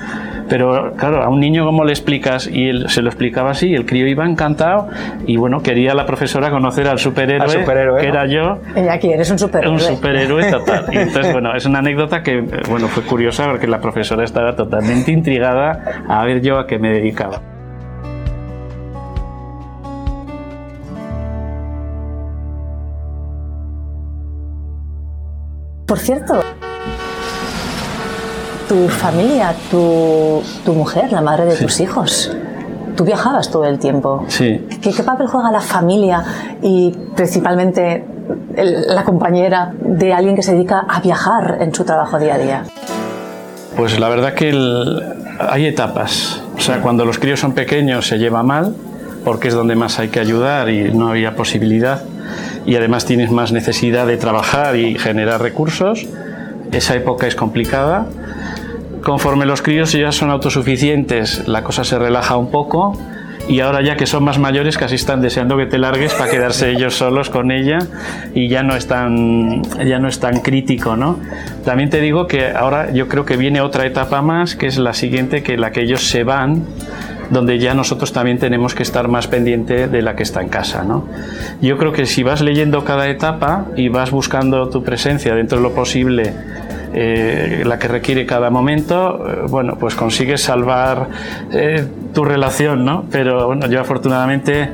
Pero 0.49 0.93
claro, 0.97 1.23
a 1.23 1.29
un 1.29 1.39
niño, 1.39 1.65
¿cómo 1.65 1.83
le 1.83 1.91
explicas? 1.91 2.47
Y 2.47 2.67
él 2.69 2.89
se 2.89 3.01
lo 3.01 3.09
explicaba 3.09 3.51
así, 3.51 3.69
y 3.69 3.75
el 3.75 3.85
crío 3.85 4.07
iba 4.07 4.25
encantado. 4.25 4.89
Y 5.25 5.37
bueno, 5.37 5.61
quería 5.61 5.93
la 5.93 6.05
profesora 6.05 6.49
conocer 6.49 6.87
al 6.87 6.99
superhéroe, 6.99 7.43
Al 7.45 7.49
superhéroe, 7.49 8.01
que 8.01 8.07
¿no? 8.07 8.13
era 8.13 8.27
yo. 8.27 8.57
Ella 8.75 8.93
aquí 8.93 9.11
eres 9.11 9.31
un 9.31 9.39
superhéroe. 9.39 9.73
Un 9.73 9.79
superhéroe 9.79 10.51
total. 10.51 10.85
Y 10.91 10.97
entonces, 10.97 11.31
bueno, 11.31 11.55
es 11.55 11.65
una 11.65 11.79
anécdota 11.79 12.21
que, 12.21 12.39
eh, 12.39 12.45
bueno, 12.69 12.87
fue 12.87 13.03
curiosa 13.03 13.47
porque 13.49 13.67
la 13.67 13.79
profesora 13.79 14.23
estaba 14.23 14.55
totalmente 14.83 15.11
intrigada 15.11 16.03
a 16.09 16.25
ver 16.25 16.41
yo 16.41 16.59
a 16.59 16.67
qué 16.67 16.77
me 16.77 16.89
dedicaba. 16.89 17.41
Por 25.85 25.99
cierto, 25.99 26.39
tu 28.67 28.87
familia, 28.87 29.53
tu, 29.69 30.41
tu 30.65 30.73
mujer, 30.73 31.11
la 31.11 31.21
madre 31.21 31.45
de 31.45 31.55
tus 31.55 31.79
hijos, 31.81 32.35
tú 32.95 33.03
viajabas 33.03 33.49
todo 33.51 33.65
el 33.65 33.79
tiempo. 33.79 34.23
Sí. 34.27 34.65
¿Qué, 34.81 34.91
qué 34.91 35.03
papel 35.03 35.27
juega 35.27 35.51
la 35.51 35.59
familia 35.61 36.23
y 36.61 36.91
principalmente 37.15 38.05
el- 38.55 38.87
la 38.95 39.03
compañera 39.03 39.73
de 39.79 40.13
alguien 40.13 40.35
que 40.35 40.41
se 40.41 40.53
dedica 40.53 40.85
a 40.87 41.01
viajar 41.01 41.57
en 41.59 41.73
su 41.75 41.83
trabajo 41.83 42.17
día 42.17 42.35
a 42.35 42.37
día? 42.37 42.63
Pues 43.75 43.99
la 43.99 44.09
verdad 44.09 44.33
que 44.35 44.53
hay 45.39 45.65
etapas. 45.65 46.43
O 46.55 46.61
sea, 46.61 46.81
cuando 46.81 47.05
los 47.05 47.17
críos 47.17 47.39
son 47.39 47.53
pequeños 47.53 48.07
se 48.07 48.17
lleva 48.17 48.43
mal, 48.43 48.75
porque 49.23 49.47
es 49.47 49.53
donde 49.53 49.75
más 49.75 49.99
hay 49.99 50.09
que 50.09 50.19
ayudar 50.19 50.69
y 50.69 50.93
no 50.93 51.09
había 51.09 51.35
posibilidad. 51.35 52.03
Y 52.65 52.75
además 52.75 53.05
tienes 53.05 53.31
más 53.31 53.51
necesidad 53.51 54.05
de 54.07 54.17
trabajar 54.17 54.75
y 54.75 54.97
generar 54.97 55.41
recursos. 55.41 56.05
Esa 56.71 56.95
época 56.95 57.27
es 57.27 57.35
complicada. 57.35 58.07
Conforme 59.03 59.45
los 59.45 59.61
críos 59.61 59.91
ya 59.91 60.11
son 60.11 60.29
autosuficientes, 60.29 61.47
la 61.47 61.63
cosa 61.63 61.83
se 61.83 61.97
relaja 61.99 62.37
un 62.37 62.51
poco. 62.51 62.97
Y 63.47 63.59
ahora 63.59 63.81
ya 63.81 63.97
que 63.97 64.05
son 64.05 64.23
más 64.23 64.39
mayores, 64.39 64.77
casi 64.77 64.95
están 64.95 65.21
deseando 65.21 65.57
que 65.57 65.65
te 65.65 65.77
largues 65.77 66.13
para 66.13 66.31
quedarse 66.31 66.71
ellos 66.71 66.95
solos 66.95 67.29
con 67.29 67.51
ella 67.51 67.79
y 68.33 68.47
ya 68.47 68.63
no 68.63 68.75
es 68.75 68.87
tan, 68.87 69.61
ya 69.85 69.99
no 69.99 70.07
es 70.07 70.19
crítico, 70.41 70.95
¿no? 70.95 71.19
También 71.65 71.89
te 71.89 71.99
digo 71.99 72.27
que 72.27 72.51
ahora 72.51 72.91
yo 72.91 73.07
creo 73.07 73.25
que 73.25 73.35
viene 73.35 73.59
otra 73.59 73.85
etapa 73.85 74.21
más, 74.21 74.55
que 74.55 74.67
es 74.67 74.77
la 74.77 74.93
siguiente, 74.93 75.43
que 75.43 75.57
la 75.57 75.71
que 75.71 75.81
ellos 75.81 76.07
se 76.07 76.23
van, 76.23 76.63
donde 77.29 77.59
ya 77.59 77.73
nosotros 77.73 78.13
también 78.13 78.39
tenemos 78.39 78.75
que 78.75 78.83
estar 78.83 79.07
más 79.07 79.27
pendiente 79.27 79.87
de 79.87 80.01
la 80.01 80.15
que 80.15 80.23
está 80.23 80.41
en 80.41 80.49
casa, 80.49 80.83
¿no? 80.83 81.05
Yo 81.61 81.77
creo 81.77 81.91
que 81.91 82.05
si 82.05 82.23
vas 82.23 82.41
leyendo 82.41 82.85
cada 82.85 83.09
etapa 83.09 83.65
y 83.75 83.89
vas 83.89 84.11
buscando 84.11 84.69
tu 84.69 84.83
presencia 84.83 85.35
dentro 85.35 85.57
de 85.57 85.63
lo 85.63 85.73
posible 85.73 86.33
eh, 86.93 87.63
la 87.65 87.79
que 87.79 87.87
requiere 87.87 88.25
cada 88.25 88.49
momento, 88.49 89.25
eh, 89.27 89.45
bueno, 89.49 89.77
pues 89.79 89.95
consigues 89.95 90.41
salvar 90.41 91.07
eh, 91.51 91.85
tu 92.13 92.23
relación, 92.23 92.85
¿no? 92.85 93.05
Pero 93.11 93.47
bueno, 93.47 93.67
yo 93.67 93.81
afortunadamente, 93.81 94.69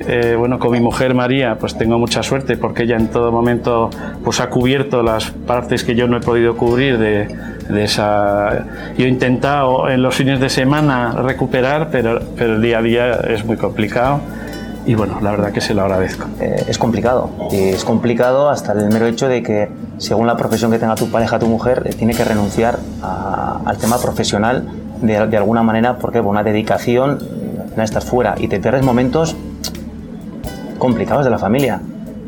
eh, 0.00 0.34
bueno, 0.38 0.58
con 0.58 0.72
mi 0.72 0.80
mujer 0.80 1.14
María, 1.14 1.56
pues 1.58 1.76
tengo 1.76 1.98
mucha 1.98 2.22
suerte 2.22 2.56
porque 2.56 2.84
ella 2.84 2.96
en 2.96 3.08
todo 3.08 3.32
momento 3.32 3.90
pues 4.24 4.40
ha 4.40 4.48
cubierto 4.48 5.02
las 5.02 5.30
partes 5.30 5.84
que 5.84 5.94
yo 5.94 6.08
no 6.08 6.16
he 6.16 6.20
podido 6.20 6.56
cubrir 6.56 6.98
de, 6.98 7.28
de 7.68 7.84
esa... 7.84 8.64
Yo 8.96 9.04
he 9.04 9.08
intentado 9.08 9.90
en 9.90 10.02
los 10.02 10.14
fines 10.14 10.40
de 10.40 10.48
semana 10.48 11.12
recuperar, 11.22 11.88
pero, 11.90 12.20
pero 12.36 12.54
el 12.54 12.62
día 12.62 12.78
a 12.78 12.82
día 12.82 13.12
es 13.28 13.44
muy 13.44 13.56
complicado. 13.56 14.20
Y 14.88 14.94
bueno, 14.94 15.18
la 15.20 15.32
verdad 15.32 15.52
que 15.52 15.60
se 15.60 15.74
lo 15.74 15.82
agradezco. 15.82 16.24
Eh, 16.40 16.64
es 16.66 16.78
complicado. 16.78 17.28
Y 17.52 17.56
es 17.68 17.84
complicado 17.84 18.48
hasta 18.48 18.72
el 18.72 18.88
mero 18.90 19.06
hecho 19.06 19.28
de 19.28 19.42
que, 19.42 19.68
según 19.98 20.26
la 20.26 20.34
profesión 20.38 20.70
que 20.70 20.78
tenga 20.78 20.94
tu 20.94 21.10
pareja, 21.10 21.38
tu 21.38 21.46
mujer, 21.46 21.82
eh, 21.84 21.90
tiene 21.92 22.14
que 22.14 22.24
renunciar 22.24 22.78
a- 23.02 23.60
al 23.66 23.76
tema 23.76 23.98
profesional 23.98 24.66
de, 25.02 25.36
alguna 25.36 25.62
manera, 25.62 25.98
porque 25.98 26.22
por 26.22 26.30
una 26.30 26.42
dedicación, 26.42 27.18
no 27.76 27.82
estás 27.82 28.06
fuera 28.06 28.34
y 28.38 28.48
te 28.48 28.60
pierdes 28.60 28.82
momentos 28.82 29.36
complicados 30.78 31.22
de 31.26 31.30
la 31.32 31.38
familia. 31.38 31.82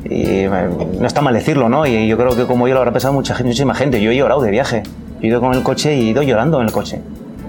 Y 0.05 0.23
eh, 0.45 0.51
no 1.01 1.07
está 1.07 1.23
mal 1.23 1.33
decirlo, 1.33 1.71
¿no? 1.71 1.87
Y 1.87 2.09
yo 2.09 2.19
creo 2.19 2.37
que 2.37 2.45
como 2.45 2.69
yo 2.69 2.75
lo 2.75 2.81
habrá 2.81 2.93
pensado 2.93 3.15
mucha 3.15 3.35
gente, 3.35 3.49
muchísima 3.49 3.75
gente. 3.75 4.03
Yo 4.03 4.11
he 4.11 4.17
llorado 4.17 4.43
de 4.43 4.51
viaje. 4.51 4.83
Yo 4.85 5.23
he 5.23 5.27
ido 5.29 5.41
con 5.41 5.55
el 5.55 5.63
coche 5.63 5.97
y 5.97 6.01
he 6.09 6.11
ido 6.11 6.23
llorando 6.23 6.61
en 6.61 6.67
el 6.67 6.73
coche. 6.73 7.01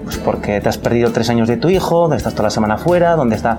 Pues 0.04 0.16
porque 0.16 0.62
te 0.62 0.70
has 0.70 0.78
perdido 0.78 1.12
tres 1.12 1.28
años 1.28 1.48
de 1.48 1.58
tu 1.58 1.68
hijo, 1.68 2.00
donde 2.00 2.16
estás 2.16 2.32
toda 2.32 2.44
la 2.44 2.50
semana 2.50 2.78
fuera, 2.78 3.14
donde 3.14 3.36
está... 3.36 3.58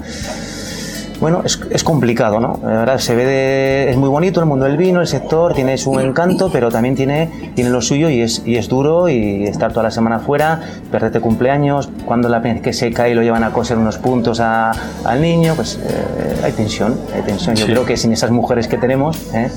Bueno, 1.23 1.41
es, 1.45 1.57
es 1.69 1.85
complicado, 1.85 2.41
¿no? 2.41 2.59
La 2.61 2.79
verdad, 2.79 2.97
se 2.97 3.15
ve 3.15 3.23
de- 3.23 3.89
es 3.89 3.95
muy 3.95 4.09
bonito 4.09 4.41
el 4.41 4.45
mundo 4.45 4.65
del 4.65 4.75
vino, 4.75 4.99
el 4.99 5.07
sector, 5.07 5.53
tiene 5.53 5.77
su 5.77 5.97
encanto, 6.01 6.49
pero 6.51 6.69
también 6.69 6.95
tiene, 6.95 7.29
tiene 7.55 7.69
lo 7.69 7.81
suyo 7.81 8.09
y 8.09 8.19
es, 8.19 8.41
y 8.45 8.57
es 8.57 8.67
duro 8.67 9.07
y 9.07 9.45
estar 9.45 9.71
toda 9.71 9.83
la 9.83 9.91
semana 9.91 10.19
fuera, 10.19 10.59
perderte 10.91 11.21
cumpleaños, 11.21 11.87
cuando 12.05 12.27
la 12.27 12.41
pena 12.41 12.59
que 12.61 12.73
se 12.73 12.91
cae 12.91 13.11
y 13.11 13.13
lo 13.13 13.23
llevan 13.23 13.45
a 13.45 13.51
coser 13.53 13.77
unos 13.77 13.97
puntos 13.99 14.41
a- 14.41 14.71
al 15.05 15.21
niño, 15.21 15.53
pues 15.55 15.79
eh, 15.81 16.41
hay 16.43 16.51
tensión, 16.51 16.99
hay 17.15 17.21
tensión. 17.21 17.55
Yo 17.55 17.67
Sí. 17.67 17.71
creo 17.71 17.85
que 17.85 17.95
sin 17.95 18.11
esas 18.11 18.29
mujeres 18.31 18.67
que 18.67 18.75
tenemos, 18.77 19.17
¿eh? 19.33 19.49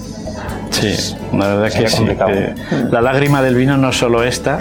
Sí, 0.80 1.16
la 1.32 1.48
verdad 1.54 1.72
que 1.78 1.88
sí. 1.88 2.04
que 2.04 2.54
la 2.90 3.00
lágrima 3.00 3.40
del 3.42 3.54
vino 3.54 3.76
no 3.76 3.88
es 3.90 3.96
solo 3.96 4.22
esta, 4.22 4.58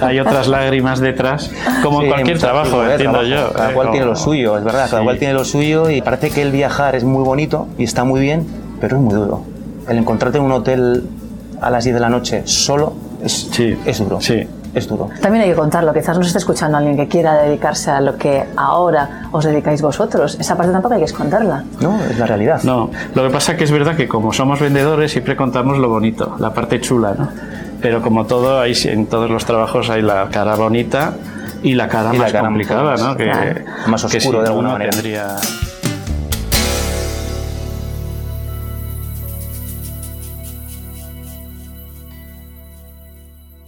hay 0.00 0.18
otras 0.20 0.48
lágrimas 0.48 1.00
detrás, 1.00 1.50
como 1.82 2.00
en 2.00 2.06
Sí, 2.06 2.12
cualquier 2.12 2.38
trabajo, 2.38 2.82
de 2.82 2.92
entiendo 2.92 3.20
trabajo. 3.20 3.48
yo. 3.48 3.52
Cada 3.52 3.70
eh, 3.70 3.74
cual 3.74 3.86
como- 3.88 3.92
tiene 3.92 4.06
lo 4.06 4.16
suyo, 4.16 4.56
es 4.58 4.64
verdad, 4.64 4.88
cada 4.90 5.02
cual 5.02 5.18
tiene 5.18 5.34
lo 5.34 5.44
suyo 5.44 5.90
y 5.90 6.00
parece 6.02 6.30
que 6.30 6.42
el 6.42 6.52
viajar 6.52 6.94
es 6.96 7.04
muy 7.04 7.22
bonito 7.24 7.68
y 7.78 7.84
está 7.84 8.04
muy 8.04 8.20
bien, 8.20 8.46
pero 8.80 8.96
es 8.96 9.02
muy 9.02 9.14
duro. 9.14 9.42
El 9.88 9.98
encontrarte 9.98 10.38
en 10.38 10.44
un 10.44 10.52
hotel 10.52 11.04
a 11.60 11.70
las 11.70 11.84
10 11.84 11.94
de 11.94 12.00
la 12.00 12.08
noche 12.08 12.42
solo 12.46 12.94
es, 13.24 13.48
Sí, 13.52 13.76
es 13.84 13.98
duro. 13.98 14.20
sí. 14.20 14.46
Es 14.74 14.88
duro. 14.88 15.10
También 15.20 15.44
hay 15.44 15.50
que 15.50 15.56
contarlo, 15.56 15.92
quizás 15.92 16.16
nos 16.16 16.26
esté 16.28 16.38
escuchando 16.38 16.78
alguien 16.78 16.96
que 16.96 17.06
quiera 17.06 17.34
dedicarse 17.34 17.90
a 17.90 18.00
lo 18.00 18.16
que 18.16 18.44
ahora 18.56 19.28
os 19.30 19.44
dedicáis 19.44 19.82
vosotros. 19.82 20.36
Esa 20.40 20.56
parte 20.56 20.72
tampoco 20.72 20.94
hay 20.94 21.00
que 21.00 21.06
esconderla. 21.06 21.64
No, 21.80 22.02
es 22.04 22.18
la 22.18 22.26
realidad. 22.26 22.62
No, 22.62 22.90
lo 23.14 23.22
que 23.22 23.30
pasa 23.30 23.56
que 23.56 23.64
es 23.64 23.70
verdad 23.70 23.96
que 23.96 24.08
como 24.08 24.32
somos 24.32 24.60
vendedores 24.60 25.12
siempre 25.12 25.36
contamos 25.36 25.76
lo 25.78 25.88
bonito, 25.90 26.36
la 26.38 26.54
parte 26.54 26.80
chula, 26.80 27.14
¿no? 27.18 27.28
Pero 27.82 28.00
como 28.00 28.24
todo, 28.26 28.60
hay, 28.60 28.72
en 28.84 29.06
todos 29.06 29.28
los 29.28 29.44
trabajos 29.44 29.90
hay 29.90 30.00
la 30.02 30.28
cara 30.30 30.54
bonita 30.54 31.14
y 31.62 31.74
la 31.74 31.88
cara 31.88 32.10
Y 32.14 32.16
la 32.16 32.22
más 32.24 32.32
cara 32.32 32.44
complicada, 32.44 32.82
más- 32.82 33.02
¿no? 33.02 33.16
Que, 33.16 33.24
claro. 33.24 33.60
Más 33.88 34.04
que 34.06 34.16
oscuro 34.18 34.38
sin 34.38 34.42
de 34.44 34.48
alguna 34.48 34.68
manera. 34.70 34.90
tendría- 34.90 35.36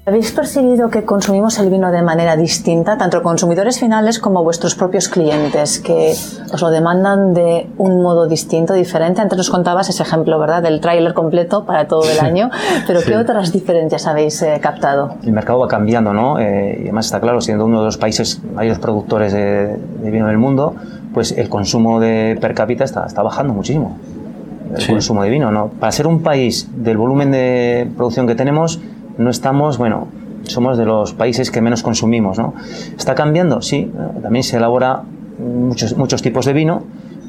¿Habéis 0.07 0.33
percibido 0.33 0.91
que 0.91 1.05
consumimos 1.07 1.59
el 1.59 1.71
vino 1.71 1.91
de 1.91 2.03
manera 2.03 2.37
distinta, 2.37 2.99
tanto 2.99 3.23
consumidores 3.23 3.81
finales 3.81 4.19
como 4.19 4.45
vuestros 4.45 4.75
propios 4.75 5.09
clientes, 5.09 5.81
que 5.81 6.13
os 6.53 6.61
lo 6.61 6.69
demandan 6.71 7.33
de 7.33 7.69
un 7.79 8.03
modo 8.03 8.27
distinto, 8.27 8.75
diferente? 8.75 9.23
Antes 9.23 9.39
nos 9.39 9.49
contabas 9.49 9.89
ese 9.89 10.03
ejemplo, 10.03 10.39
¿verdad?, 10.39 10.63
del 10.63 10.83
tráiler 10.83 11.15
completo 11.15 11.65
para 11.65 11.89
todo 11.89 12.03
el 12.11 12.21
año, 12.21 12.51
pero 12.87 13.01
¿qué 13.01 13.17
otras 13.17 13.51
diferencias 13.51 14.07
habéis 14.07 14.43
eh, 14.43 14.59
captado? 14.61 15.15
El 15.25 15.33
mercado 15.33 15.61
va 15.61 15.69
cambiando, 15.69 16.13
¿no? 16.13 16.39
Eh, 16.39 16.77
y 16.81 16.83
además 16.83 17.07
está 17.07 17.19
claro, 17.21 17.41
siendo 17.41 17.65
uno 17.65 17.79
de 17.79 17.87
los 17.87 17.97
países 17.97 18.43
mayores 18.55 18.79
productores 18.81 19.33
de, 19.33 19.79
de 19.79 20.11
vino 20.11 20.27
del 20.27 20.37
mundo, 20.37 20.75
pues 21.15 21.33
el 21.33 21.49
consumo 21.49 21.99
de 21.99 22.37
per 22.43 22.53
cápita 22.53 22.85
está, 22.85 23.07
está 23.07 23.23
bajando 23.23 23.55
muchísimo. 23.55 23.97
El 24.75 24.83
Sí. 24.83 24.93
consumo 24.93 25.23
de 25.23 25.31
vino, 25.31 25.51
¿no? 25.53 25.69
Para 25.69 25.93
ser 25.93 26.07
un 26.07 26.23
país 26.23 26.69
del 26.77 26.97
volumen 26.99 27.31
de 27.31 27.89
producción 27.97 28.27
que 28.27 28.35
tenemos, 28.35 28.81
no 29.19 29.31
estamos, 29.31 29.79
bueno, 29.79 30.09
somos 30.45 30.77
de 30.79 30.85
los 30.85 31.15
países 31.15 31.51
que 31.51 31.61
menos 31.61 31.83
consumimos, 31.83 32.39
¿no? 32.39 32.55
¿Está 32.99 33.15
cambiando? 33.15 33.63
Sí. 33.63 33.91
También 34.23 34.43
se 34.43 34.57
elabora 34.59 35.03
muchos, 35.39 35.97
muchos 35.97 36.23
tipos 36.23 36.45
de 36.47 36.53
vino, 36.53 36.83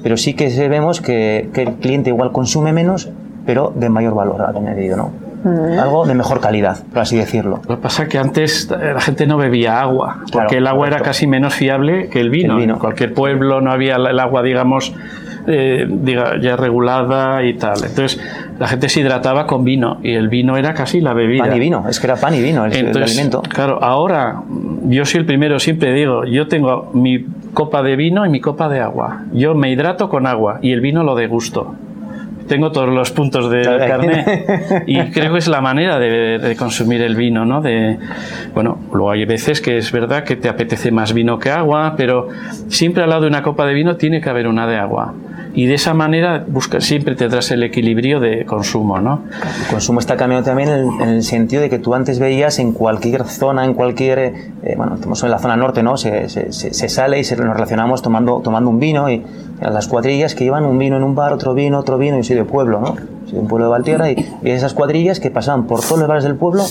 pero 0.03 0.17
sí 0.17 0.33
que 0.33 0.49
se- 0.49 0.67
vemos 0.69 1.01
que, 1.01 1.49
que 1.53 1.63
el 1.63 1.73
cliente 1.75 2.09
igual 2.09 2.31
consume 2.31 2.73
menos, 2.73 3.09
pero 3.45 3.71
de 3.75 3.89
mayor 3.89 4.13
valor 4.15 4.41
añadido, 4.41 4.97
¿no? 4.97 5.11
Algo 5.79 6.07
de 6.07 6.15
mejor 6.15 6.39
calidad, 6.39 6.83
por 6.91 7.03
así 7.03 7.17
decirlo. 7.17 7.59
Lo 7.69 7.75
que 7.75 7.81
pasa 7.83 8.03
es 8.03 8.09
que 8.09 8.17
antes 8.17 8.67
la 8.71 8.99
gente 8.99 9.27
no 9.27 9.37
bebía 9.37 9.79
agua, 9.79 10.17
porque 10.21 10.31
Claro, 10.31 10.57
el 10.57 10.65
agua 10.67 10.87
era 10.87 11.01
casi 11.01 11.27
menos 11.27 11.53
fiable 11.53 12.09
que 12.09 12.19
el 12.19 12.31
vino. 12.31 12.55
Que 12.55 12.61
el 12.61 12.61
vino. 12.61 12.73
En 12.73 12.79
cualquier 12.79 13.13
pueblo 13.13 13.61
no 13.61 13.71
había 13.71 13.97
el 13.97 14.19
agua, 14.19 14.41
digamos, 14.41 14.91
eh, 15.47 15.85
diga, 15.89 16.39
ya 16.41 16.55
regulada 16.55 17.43
y 17.43 17.53
tal. 17.55 17.77
Entonces 17.85 18.19
la 18.59 18.67
gente 18.67 18.89
se 18.89 19.01
hidrataba 19.01 19.45
con 19.47 19.63
vino 19.63 19.99
y 20.03 20.13
el 20.13 20.29
vino 20.29 20.57
era 20.57 20.73
casi 20.73 21.01
la 21.01 21.13
bebida. 21.13 21.45
Pan 21.45 21.55
y 21.57 21.59
vino, 21.59 21.85
es 21.89 21.99
que 21.99 22.07
era 22.07 22.15
pan 22.15 22.33
y 22.33 22.41
vino 22.41 22.65
el, 22.65 22.73
el 22.73 22.87
Entonces, 22.87 23.11
alimento. 23.11 23.41
claro, 23.41 23.79
ahora 23.83 24.41
yo 24.87 25.05
soy 25.05 25.19
el 25.21 25.25
primero, 25.25 25.59
siempre 25.59 25.93
digo, 25.93 26.25
yo 26.25 26.47
tengo 26.47 26.89
mi 26.93 27.25
copa 27.53 27.81
de 27.83 27.95
vino 27.95 28.25
y 28.25 28.29
mi 28.29 28.39
copa 28.41 28.69
de 28.69 28.79
agua. 28.79 29.23
Yo 29.33 29.55
me 29.55 29.71
hidrato 29.71 30.09
con 30.09 30.25
agua 30.27 30.59
y 30.61 30.71
el 30.71 30.81
vino 30.81 31.03
lo 31.03 31.15
degusto. 31.15 31.75
Tengo 32.47 32.71
todos 32.71 32.89
los 32.89 33.09
puntos 33.09 33.49
del 33.49 33.63
Claro. 33.63 33.87
carnet 33.87 34.83
y 34.85 34.99
creo 35.09 35.31
que 35.33 35.39
es 35.39 35.47
la 35.47 35.61
manera 35.61 35.97
de, 35.97 36.37
de 36.37 36.55
consumir 36.55 37.01
el 37.01 37.15
vino, 37.15 37.43
¿no? 37.43 37.59
De, 37.61 37.97
bueno, 38.53 38.77
luego 38.93 39.09
hay 39.09 39.25
veces 39.25 39.61
que 39.61 39.79
es 39.79 39.91
verdad 39.91 40.23
que 40.23 40.35
te 40.35 40.47
apetece 40.47 40.91
más 40.91 41.13
vino 41.13 41.39
que 41.39 41.49
agua, 41.49 41.95
pero 41.97 42.27
siempre 42.67 43.01
al 43.01 43.09
lado 43.09 43.23
de 43.23 43.29
una 43.29 43.41
copa 43.41 43.65
de 43.65 43.73
vino 43.73 43.95
tiene 43.95 44.21
que 44.21 44.29
haber 44.29 44.47
una 44.47 44.67
de 44.67 44.77
agua. 44.77 45.15
Y 45.55 45.67
de 45.67 45.75
esa 45.75 45.93
manera 45.93 46.43
busca, 46.47 46.81
siempre 46.81 47.15
tendrás 47.15 47.49
el 47.51 47.63
equilibrio 47.63 48.19
de 48.19 48.45
consumo, 48.45 48.99
¿no? 48.99 49.21
El 49.63 49.67
consumo 49.71 49.99
está 50.01 50.17
cambiando 50.17 50.45
también 50.45 50.67
en, 50.69 51.01
en 51.01 51.09
el 51.09 51.23
sentido 51.23 51.61
de 51.61 51.69
que 51.69 51.79
tú 51.79 51.95
antes 51.95 52.19
veías 52.19 52.59
en 52.59 52.73
cualquier 52.73 53.23
zona, 53.23 53.63
en 53.63 53.73
cualquier, 53.73 54.19
eh, 54.19 54.73
bueno, 54.75 54.95
estamos 54.95 55.23
en 55.23 55.31
la 55.31 55.39
zona 55.39 55.55
norte, 55.55 55.81
¿no? 55.81 55.95
Se, 55.95 56.27
se- 56.27 56.51
se- 56.51 56.73
se 56.73 56.89
sale 56.89 57.19
y 57.19 57.23
se, 57.23 57.37
nos 57.37 57.53
relacionamos 57.53 58.01
tomando, 58.01 58.41
tomando 58.43 58.69
un 58.69 58.79
vino 58.79 59.09
y 59.09 59.23
a 59.61 59.69
las 59.69 59.87
cuadrillas 59.87 60.35
que 60.35 60.43
llevan 60.43 60.65
un 60.65 60.77
vino 60.77 60.97
en 60.97 61.03
un 61.03 61.15
bar, 61.15 61.31
otro 61.31 61.53
vino, 61.53 61.79
otro 61.79 61.97
vino, 61.97 62.17
yo 62.17 62.23
soy 62.23 62.35
de 62.35 62.43
pueblo, 62.43 62.81
¿no? 62.81 62.95
Soy 63.25 63.33
de 63.35 63.39
un 63.39 63.47
pueblo 63.47 63.67
de 63.67 63.71
Valtierra 63.71 64.11
y, 64.11 64.27
y 64.43 64.49
esas 64.49 64.73
cuadrillas 64.73 65.21
que 65.21 65.31
pasaban 65.31 65.67
por 65.67 65.79
todos 65.79 65.99
los 65.99 66.07
bares 66.09 66.25
del 66.25 66.35
pueblo 66.35 66.63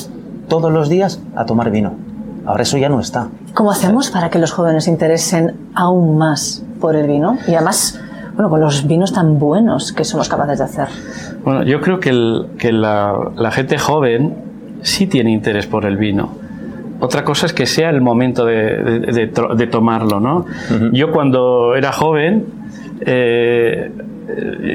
todos 0.49 0.71
los 0.71 0.91
días 0.91 1.21
a 1.37 1.47
tomar 1.47 1.71
vino. 1.71 1.95
Ahora 2.45 2.63
eso 2.65 2.77
ya 2.77 2.91
no 2.91 3.01
está. 3.01 3.29
¿Cómo 3.55 3.71
hacemos 3.71 4.11
para 4.11 4.29
que 4.29 4.39
los 4.39 4.53
jóvenes 4.53 4.85
se 4.85 4.91
interesen 4.91 5.55
aún 5.75 6.19
más 6.19 6.63
por 6.79 6.95
el 6.95 7.07
vino? 7.07 7.39
Y 7.49 7.55
además, 7.55 7.99
bueno, 8.35 8.51
con 8.51 8.61
los 8.61 8.87
vinos 8.87 9.13
tan 9.13 9.39
buenos 9.39 9.93
que 9.93 10.05
somos 10.05 10.29
capaces 10.29 10.59
de 10.59 10.65
hacer. 10.65 10.89
Bueno, 11.45 11.63
yo 11.65 11.81
creo 11.81 12.01
que, 12.01 12.11
el- 12.11 12.47
que 12.59 12.73
la, 12.73 13.15
la 13.37 13.51
gente 13.51 13.79
joven 13.79 14.35
sí 14.83 15.07
tiene 15.07 15.31
interés 15.33 15.67
por 15.67 15.85
el 15.87 15.97
vino. 15.97 16.31
Otra 17.01 17.25
cosa 17.25 17.47
es 17.47 17.53
que 17.53 17.67
sea 17.67 17.91
el 17.91 18.01
momento 18.01 18.45
de, 18.47 18.77
de- 18.83 19.01
de 19.13 19.33
tro- 19.33 19.55
de 19.55 19.67
tomarlo, 19.67 20.21
¿no? 20.21 20.47
Yo 20.93 21.11
cuando 21.11 21.75
era 21.77 21.93
joven, 21.93 22.45
eh, 23.01 23.91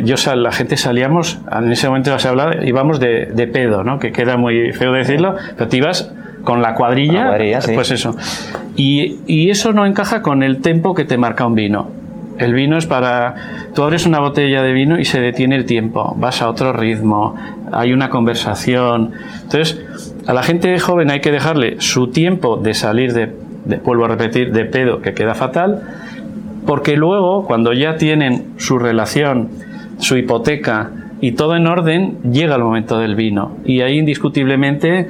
yo 0.04 0.16
sal- 0.18 0.44
la 0.44 0.52
gente 0.52 0.78
salíamos, 0.78 1.40
en 1.52 1.72
ese 1.72 1.88
momento 1.88 2.18
se 2.20 2.28
hablaba, 2.28 2.64
íbamos 2.66 3.00
de, 3.00 3.26
de 3.28 3.48
pedo, 3.48 3.84
¿no? 3.84 4.00
Que 4.00 4.12
queda 4.12 4.38
muy 4.38 4.72
feo 4.74 4.92
decirlo, 4.94 5.36
pero 5.58 5.68
te 5.70 5.78
ibas 5.78 6.12
con 6.44 6.62
la 6.62 6.76
cuadrilla, 6.76 7.22
la 7.24 7.28
cuadrilla, 7.30 7.62
sí. 7.62 7.72
pues 7.74 7.92
eso. 7.92 8.16
Y, 8.76 9.20
y 9.28 9.50
eso 9.50 9.74
no 9.74 9.86
encaja 9.86 10.22
con 10.22 10.44
el 10.44 10.62
tempo 10.62 10.94
que 10.94 11.06
te 11.06 11.18
marca 11.18 11.46
un 11.46 11.56
vino. 11.56 11.88
El 12.40 12.54
vino 12.54 12.78
es 12.78 12.86
para... 12.88 13.36
Tú 13.76 13.84
abres 13.84 14.06
una 14.06 14.20
botella 14.20 14.62
de 14.64 14.72
vino 14.74 15.00
y 15.00 15.06
se 15.06 15.20
detiene 15.20 15.56
el 15.56 15.66
tiempo, 15.66 16.16
vas 16.18 16.42
a 16.42 16.50
otro 16.50 16.74
ritmo, 16.74 17.36
hay 17.72 17.94
una 17.94 18.10
conversación. 18.10 19.12
Entonces, 19.44 19.80
a 20.26 20.34
la 20.34 20.42
gente 20.44 20.78
joven 20.80 21.12
hay 21.12 21.20
que 21.22 21.32
dejarle 21.32 21.76
su 21.82 22.08
tiempo 22.08 22.58
de 22.58 22.74
salir 22.74 23.14
de, 23.14 23.36
de- 23.66 23.78
vuelvo 23.78 24.06
a 24.06 24.08
repetir, 24.08 24.52
de 24.54 24.66
pedo, 24.66 25.02
que 25.02 25.14
queda 25.14 25.36
fatal, 25.36 25.82
porque 26.66 26.96
luego, 26.98 27.46
cuando 27.46 27.74
ya 27.74 27.96
tienen 27.98 28.54
su 28.58 28.80
relación, 28.80 29.50
su 29.98 30.18
hipoteca 30.18 30.92
y 31.22 31.34
todo 31.34 31.56
en 31.58 31.68
orden, 31.68 32.18
llega 32.32 32.56
el 32.56 32.64
momento 32.64 33.00
del 33.00 33.16
vino. 33.16 33.58
Y 33.66 33.82
ahí 33.82 33.98
indiscutiblemente 34.00 35.08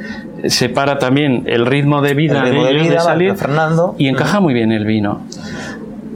se 0.48 0.70
para 0.70 0.98
también 0.98 1.44
el 1.46 1.66
ritmo 1.66 2.02
de 2.02 2.14
vida, 2.16 2.40
El 2.40 2.50
ritmo 2.50 2.64
de 2.66 2.72
ellos 2.72 2.84
vida 2.84 2.96
va 2.96 3.02
salir 3.02 3.30
refrenando. 3.32 3.94
y 4.00 4.08
encaja 4.08 4.40
muy 4.40 4.54
bien 4.54 4.72
el 4.72 4.86
vino. 4.86 5.22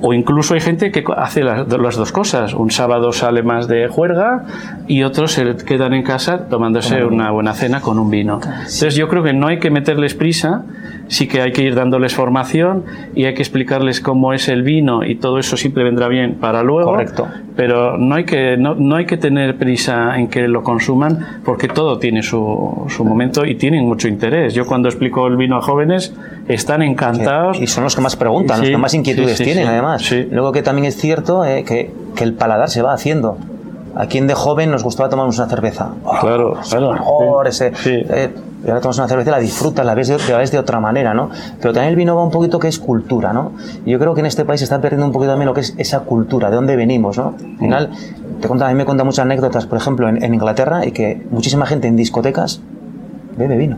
O 0.06 0.14
incluso 0.14 0.54
hay 0.54 0.60
gente 0.60 0.92
que 0.92 1.02
hace 1.16 1.44
las, 1.44 1.66
las 1.66 1.96
dos 1.96 2.12
cosas. 2.12 2.54
Un 2.54 2.72
sábado 2.72 3.14
sale 3.14 3.42
más 3.42 3.70
de 3.70 3.88
juerga 3.88 4.44
y 4.86 5.04
otros 5.04 5.32
se 5.32 5.56
quedan 5.56 5.94
en 5.94 6.04
casa 6.04 6.50
tomándose 6.50 7.06
una 7.06 7.32
buena 7.32 7.54
cena 7.54 7.80
con 7.80 7.98
un 7.98 8.10
vino. 8.10 8.42
Entonces 8.44 8.96
yo 8.96 9.08
creo 9.08 9.24
que 9.24 9.32
no 9.32 9.48
hay 9.48 9.60
que 9.60 9.72
meterles 9.72 10.14
prisa, 10.14 10.64
sí 11.08 11.28
que 11.28 11.42
hay 11.42 11.52
que 11.52 11.64
ir 11.64 11.76
dándoles 11.76 12.16
formación 12.16 12.84
y 13.14 13.26
hay 13.26 13.34
que 13.34 13.42
explicarles 13.42 14.00
cómo 14.02 14.34
es 14.34 14.48
el 14.48 14.64
vino 14.64 15.04
y 15.04 15.16
todo 15.16 15.38
eso 15.40 15.58
siempre 15.58 15.84
vendrá 15.84 16.08
bien 16.08 16.36
para 16.36 16.64
luego. 16.64 16.92
Correcto. 16.92 17.28
Pero 17.56 17.98
no 17.98 18.16
hay 18.16 18.24
que, 18.26 18.58
no, 18.58 18.74
no 18.76 18.96
hay 18.96 19.06
que 19.06 19.18
tener 19.18 19.58
prisa 19.58 20.18
en 20.18 20.28
que 20.28 20.48
lo 20.48 20.64
consuman 20.64 21.42
porque 21.46 21.68
todo 21.68 22.00
tiene 22.00 22.24
su, 22.24 22.86
su 22.90 23.06
momento 23.06 23.46
y 23.46 23.56
tienen 23.56 23.86
mucho 23.86 24.08
interés. 24.08 24.54
Yo 24.54 24.66
cuando 24.66 24.90
explico 24.90 25.28
el 25.28 25.38
vino 25.38 25.58
a 25.58 25.62
jóvenes 25.62 26.14
están 26.48 26.82
encantados. 26.82 27.60
Y 27.62 27.68
son 27.68 27.84
los 27.84 27.96
que 27.96 28.02
más 28.02 28.16
preguntan, 28.16 28.60
los 28.60 28.68
Sí, 28.68 28.74
que 28.74 28.78
más 28.78 28.94
inquietudes 28.94 29.32
sí, 29.38 29.38
sí, 29.38 29.44
tienen, 29.44 29.66
sí. 29.66 29.70
además. 29.70 30.02
Sí. 30.02 30.28
Luego 30.32 30.52
que 30.52 30.64
también 30.64 30.86
es 30.88 30.96
cierto 30.98 31.46
eh, 31.46 31.64
que, 31.64 31.92
que 32.16 32.24
el 32.24 32.34
paladar 32.34 32.70
se 32.70 32.82
va 32.82 32.94
haciendo. 32.94 33.38
¿A 33.96 34.08
quien 34.08 34.26
de 34.26 34.34
joven 34.34 34.72
nos 34.72 34.84
gustaba 34.84 35.08
tomarnos 35.10 35.38
una 35.38 35.48
cerveza? 35.48 35.92
Oh, 36.04 36.18
Claro, 36.20 36.60
es 36.60 36.70
claro, 36.70 36.94
mejor, 36.94 37.52
sí, 37.52 37.66
ese, 37.66 37.76
sí. 37.76 37.92
eh, 38.10 38.30
y 38.66 38.70
ahora 38.70 38.80
tomas 38.82 38.98
una 38.98 39.08
cerveza, 39.08 39.32
la 39.32 39.40
disfrutas, 39.40 39.86
la 39.86 39.94
ves, 39.96 40.08
de, 40.08 40.18
la 40.30 40.38
ves 40.38 40.52
de 40.52 40.60
otra 40.60 40.80
manera, 40.80 41.14
¿no? 41.14 41.30
Pero 41.60 41.74
también 41.74 41.90
el 41.90 41.96
vino 41.96 42.16
va 42.16 42.24
un 42.24 42.32
poquito 42.32 42.60
que 42.60 42.68
es 42.68 42.80
cultura, 42.80 43.34
¿no? 43.34 43.52
Y 43.86 43.92
yo 43.92 44.00
creo 44.00 44.14
que 44.14 44.22
en 44.22 44.26
este 44.26 44.46
país 44.46 44.60
se 44.62 44.64
está 44.66 44.80
perdiendo 44.82 45.06
un 45.06 45.12
poquito 45.12 45.32
también 45.32 45.48
lo 45.48 45.54
que 45.54 45.62
es 45.62 45.74
esa 45.78 46.00
cultura, 46.02 46.50
de 46.50 46.56
dónde 46.56 46.76
venimos, 46.76 47.18
¿no? 47.18 47.36
Al 47.40 47.58
final, 47.58 47.90
te 48.42 48.48
cuenta, 48.48 48.68
a 48.68 48.70
mí 48.70 48.76
me 48.76 48.86
cuenta 48.86 49.04
muchas 49.04 49.26
anécdotas, 49.26 49.66
por 49.66 49.78
ejemplo, 49.78 50.08
en, 50.08 50.24
en 50.24 50.34
Inglaterra, 50.34 50.86
y 50.86 50.92
que 50.92 51.26
muchísima 51.32 51.66
gente 51.66 51.88
en 51.88 51.96
discotecas 51.96 52.62
bebe 53.38 53.58
vino. 53.58 53.78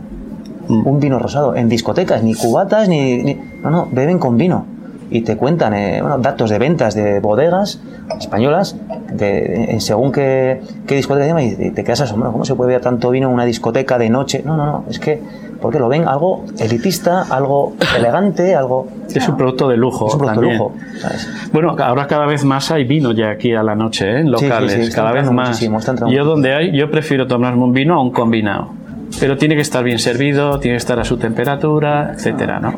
Un 0.68 0.98
vino 1.00 1.18
rosado. 1.18 1.54
En 1.54 1.68
discotecas, 1.68 2.22
ni 2.24 2.34
cubatas, 2.34 2.88
ni, 2.88 3.22
ni- 3.22 3.40
No, 3.62 3.70
no, 3.70 3.88
beben 3.92 4.18
con 4.18 4.36
vino. 4.36 4.66
Y 5.10 5.22
te 5.22 5.36
cuentan 5.36 5.74
eh, 5.74 6.00
bueno, 6.00 6.18
datos 6.18 6.50
de 6.50 6.58
ventas 6.58 6.94
de 6.94 7.20
bodegas 7.20 7.80
españolas, 8.18 8.76
de, 9.12 9.70
en 9.70 9.80
según 9.80 10.12
qué, 10.12 10.60
qué 10.86 10.96
discoteca 10.96 11.26
llama, 11.26 11.42
y 11.42 11.70
te 11.70 11.84
quedas 11.84 12.02
asombrado. 12.02 12.32
¿Cómo 12.32 12.44
se 12.44 12.54
puede 12.54 12.68
beber 12.68 12.82
tanto 12.82 13.10
vino 13.10 13.28
en 13.28 13.34
una 13.34 13.44
discoteca 13.44 13.98
de 13.98 14.10
noche? 14.10 14.42
No, 14.44 14.56
no, 14.56 14.66
no. 14.66 14.84
Es 14.88 14.98
que 14.98 15.22
Porque 15.60 15.78
lo 15.78 15.88
ven 15.88 16.06
algo 16.06 16.44
elitista, 16.58 17.22
algo 17.22 17.74
elegante, 17.96 18.54
algo... 18.54 18.88
Es 19.12 19.28
un 19.28 19.36
producto 19.36 19.68
de 19.68 19.76
lujo. 19.76 20.08
Es 20.08 20.14
un 20.14 20.20
producto 20.20 20.40
de 20.40 20.46
también. 20.46 20.58
lujo, 20.58 20.74
¿sabes? 21.00 21.28
Bueno, 21.52 21.76
ahora 21.78 22.06
cada 22.06 22.26
vez 22.26 22.44
más 22.44 22.70
hay 22.70 22.84
vino 22.84 23.12
ya 23.12 23.30
aquí 23.30 23.54
a 23.54 23.62
la 23.62 23.74
noche, 23.74 24.10
¿eh? 24.10 24.20
en 24.20 24.30
Sí, 24.32 24.38
sí, 24.38 24.46
locales, 24.46 24.72
sí, 24.72 24.80
está 24.80 25.02
cada 25.02 25.12
vez 25.12 25.30
más. 25.30 25.60
Yo 26.10 26.24
donde 26.24 26.54
hay, 26.54 26.76
yo 26.76 26.90
prefiero 26.90 27.26
tomarme 27.26 27.62
un 27.62 27.72
vino 27.72 27.94
a 27.94 28.02
un 28.02 28.10
combinado. 28.10 28.70
Pero 29.20 29.36
tiene 29.36 29.54
que 29.54 29.62
estar 29.62 29.82
bien 29.84 29.98
servido, 29.98 30.58
tiene 30.58 30.74
que 30.74 30.78
estar 30.78 30.98
a 30.98 31.04
su 31.04 31.16
temperatura, 31.16 32.12
etcétera, 32.14 32.60
¿no? 32.60 32.74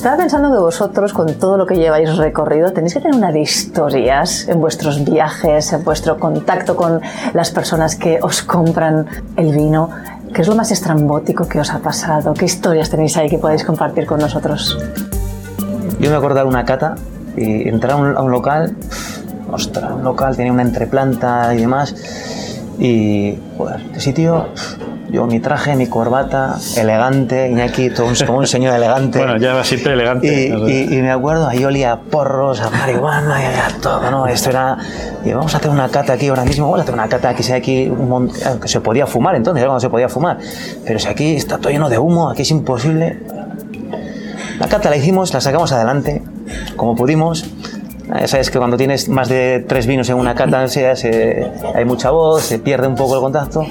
Estaba 0.00 0.16
pensando 0.16 0.50
que 0.50 0.56
vosotros, 0.56 1.12
con 1.12 1.34
todo 1.34 1.58
lo 1.58 1.66
que 1.66 1.76
lleváis 1.76 2.16
recorrido, 2.16 2.72
tenéis 2.72 2.94
que 2.94 3.00
tener 3.00 3.18
una 3.18 3.30
de 3.32 3.40
historias 3.40 4.48
en 4.48 4.58
vuestros 4.58 5.04
viajes, 5.04 5.74
en 5.74 5.84
vuestro 5.84 6.18
contacto 6.18 6.74
con 6.74 7.02
las 7.34 7.50
personas 7.50 7.96
que 7.96 8.18
os 8.22 8.42
compran 8.42 9.04
el 9.36 9.52
vino. 9.54 9.90
¿Qué 10.32 10.40
es 10.40 10.48
lo 10.48 10.54
más 10.54 10.70
estrambótico 10.70 11.46
que 11.46 11.60
os 11.60 11.70
ha 11.70 11.80
pasado? 11.80 12.32
¿Qué 12.32 12.46
historias 12.46 12.88
tenéis 12.88 13.18
ahí 13.18 13.28
que 13.28 13.36
podéis 13.36 13.62
compartir 13.62 14.06
con 14.06 14.20
nosotros? 14.20 14.78
Yo 16.00 16.10
me 16.10 16.16
acuerdo 16.16 16.38
de 16.38 16.44
una 16.46 16.64
cata 16.64 16.94
y 17.36 17.68
entrar 17.68 17.92
a 17.92 17.96
un, 17.96 18.16
a 18.16 18.22
un 18.22 18.30
local, 18.30 18.74
ostras, 19.52 19.92
un 19.92 20.02
local 20.02 20.34
tenía 20.34 20.50
una 20.50 20.62
entreplanta 20.62 21.54
y 21.54 21.58
demás, 21.58 21.94
y 22.78 23.38
joder, 23.58 23.82
este 23.82 24.00
sitio, 24.00 24.46
yo 25.10 25.26
mi 25.26 25.40
traje, 25.40 25.76
mi 25.76 25.86
corbata, 25.86 26.56
elegante, 26.76 27.48
Iñaki, 27.50 27.90
todo 27.90 28.06
un, 28.06 28.14
como 28.26 28.38
un 28.38 28.46
señor 28.46 28.74
elegante. 28.74 29.18
Bueno, 29.30 29.36
ya 29.38 29.54
va 29.54 29.64
siempre 29.64 29.92
elegante. 29.94 30.26
Y, 30.68 30.70
y- 30.70 30.98
y 30.98 31.02
me 31.02 31.10
acuerdo, 31.10 31.48
ahí 31.48 31.64
olía 31.64 31.92
a 31.92 32.00
porros, 32.00 32.60
a 32.60 32.70
marihuana 32.70 33.40
y 33.42 33.46
a 33.46 33.80
todo, 33.80 34.10
¿no? 34.10 34.26
Esto 34.26 34.50
era. 34.50 34.76
Y 35.24 35.32
vamos 35.32 35.54
a 35.54 35.58
hacer 35.58 35.70
una 35.70 35.88
cata 35.88 36.12
aquí 36.14 36.28
ahora 36.28 36.44
mismo, 36.44 36.64
vamos 36.66 36.80
a 36.80 36.82
hacer 36.82 36.94
una 36.94 37.08
cata 37.08 37.28
aquí, 37.30 37.42
si 37.42 37.52
aquí 37.52 37.88
un 37.88 38.08
mon- 38.08 38.28
eh, 38.30 38.58
que 38.60 38.68
se 38.68 38.80
podía 38.80 39.06
fumar 39.06 39.34
entonces, 39.34 39.60
era 39.60 39.68
cuando 39.68 39.80
se 39.80 39.90
podía 39.90 40.08
fumar. 40.08 40.38
Pero 40.86 40.98
si 40.98 41.08
aquí 41.08 41.36
está 41.36 41.58
todo 41.58 41.70
lleno 41.70 41.88
de 41.88 41.98
humo, 41.98 42.30
aquí 42.30 42.42
es 42.42 42.50
imposible. 42.50 43.18
La 44.58 44.68
cata 44.68 44.90
la 44.90 44.96
hicimos, 44.96 45.32
la 45.32 45.40
sacamos 45.40 45.72
adelante, 45.72 46.22
como 46.76 46.94
pudimos. 46.94 47.44
Sabes 48.26 48.50
que 48.50 48.58
cuando 48.58 48.76
tienes 48.76 49.08
más 49.08 49.28
de 49.28 49.64
tres 49.68 49.86
vinos 49.86 50.08
en 50.10 50.16
una 50.16 50.34
cata, 50.34 50.66
se- 50.68 50.96
se- 50.96 51.46
hay 51.74 51.84
mucha 51.84 52.10
voz, 52.10 52.42
se 52.42 52.58
pierde 52.58 52.88
un 52.88 52.96
poco 52.96 53.14
el 53.14 53.20
contacto. 53.20 53.64